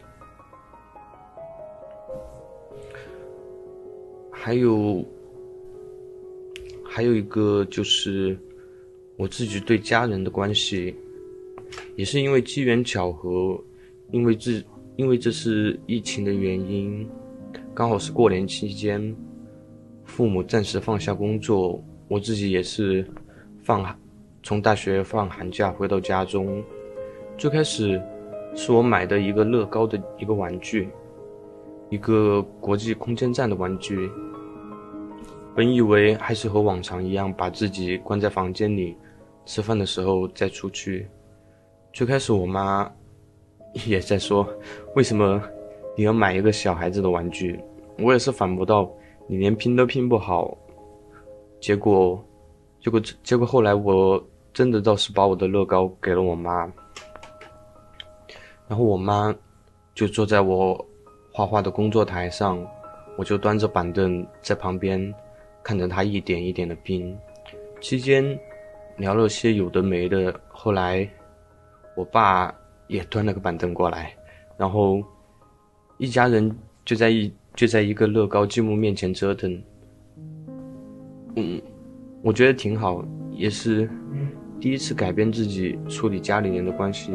[4.30, 5.04] 还有，
[6.84, 8.38] 还有一个就是
[9.16, 10.94] 我自己对家人的关系，
[11.96, 13.58] 也是因为机缘巧合，
[14.10, 14.62] 因为这
[14.96, 17.08] 因为这是疫情的原因，
[17.74, 19.14] 刚好是过年期间，
[20.04, 23.06] 父母暂时放下工作，我自己也是
[23.62, 23.84] 放
[24.42, 26.62] 从大学放寒假回到家中，
[27.36, 28.00] 最开始
[28.54, 30.88] 是我买的一个乐高的一个玩具，
[31.90, 34.10] 一个国际空间站的玩具。
[35.54, 38.96] 本以为还是和往常一样，把自己关在房间里，
[39.44, 41.06] 吃饭的时候再出去。
[41.92, 42.90] 最开始我妈
[43.86, 44.46] 也在说
[44.94, 45.42] ：“为什么
[45.96, 47.58] 你要买一个小孩子的玩具？”
[47.98, 48.90] 我也是反驳道
[49.26, 50.56] ：“你连拼都拼不好。”
[51.60, 52.24] 结果，
[52.80, 56.72] 结果，结果后来我真的倒是把我的乐高给了我妈，
[58.68, 59.34] 然后我妈
[59.94, 60.86] 就坐在我
[61.32, 62.64] 画画的工作台上，
[63.16, 65.12] 我就端着板凳在旁边。
[65.60, 67.14] 看着她一点一点的拼，
[67.80, 68.38] 期间
[68.96, 70.32] 聊了些有的没的。
[70.48, 71.06] 后来
[71.98, 72.54] 我爸
[72.86, 74.14] 也端了个板凳过来，
[74.56, 75.02] 然后
[75.96, 76.48] 一家人
[76.84, 79.60] 就在一就在一个乐高积木面前折腾。
[81.34, 81.60] 嗯，
[82.22, 83.90] 我觉得挺好，也是
[84.60, 87.10] 第一次改变自己处理家里人的关系，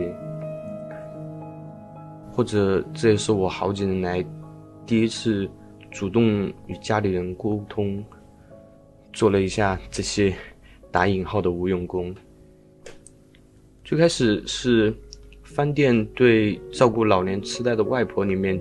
[2.30, 4.26] 或者这也是我好几年来
[4.86, 5.50] 第一次
[5.92, 8.04] 主动与家里人沟通。
[9.14, 10.36] 做了一下这些
[10.92, 12.14] 打引号的无用功。
[13.94, 14.92] 最开始是
[15.44, 18.60] 饭店对照顾老年痴呆的外婆里面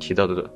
[0.00, 0.50] 提到的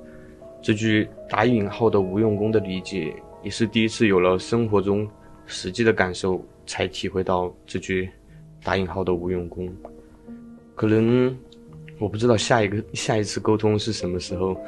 [0.60, 5.08] 这句打引号的无用功的理解，也是第一次有了生活中
[5.46, 8.10] 实际的感受，才体会到这句
[8.64, 9.72] 打引号的无用功。
[10.74, 11.38] 可能
[12.00, 14.60] 我不知道下一个下一次沟通是什么时候，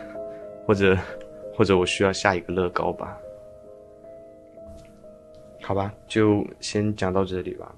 [0.65, 0.97] 或者
[1.57, 3.19] 或者我需要下一个乐高吧。
[5.61, 7.75] 好吧，就先讲到这里吧，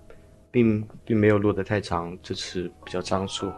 [0.56, 3.52] 并并没有录得太长，这次比较仓促。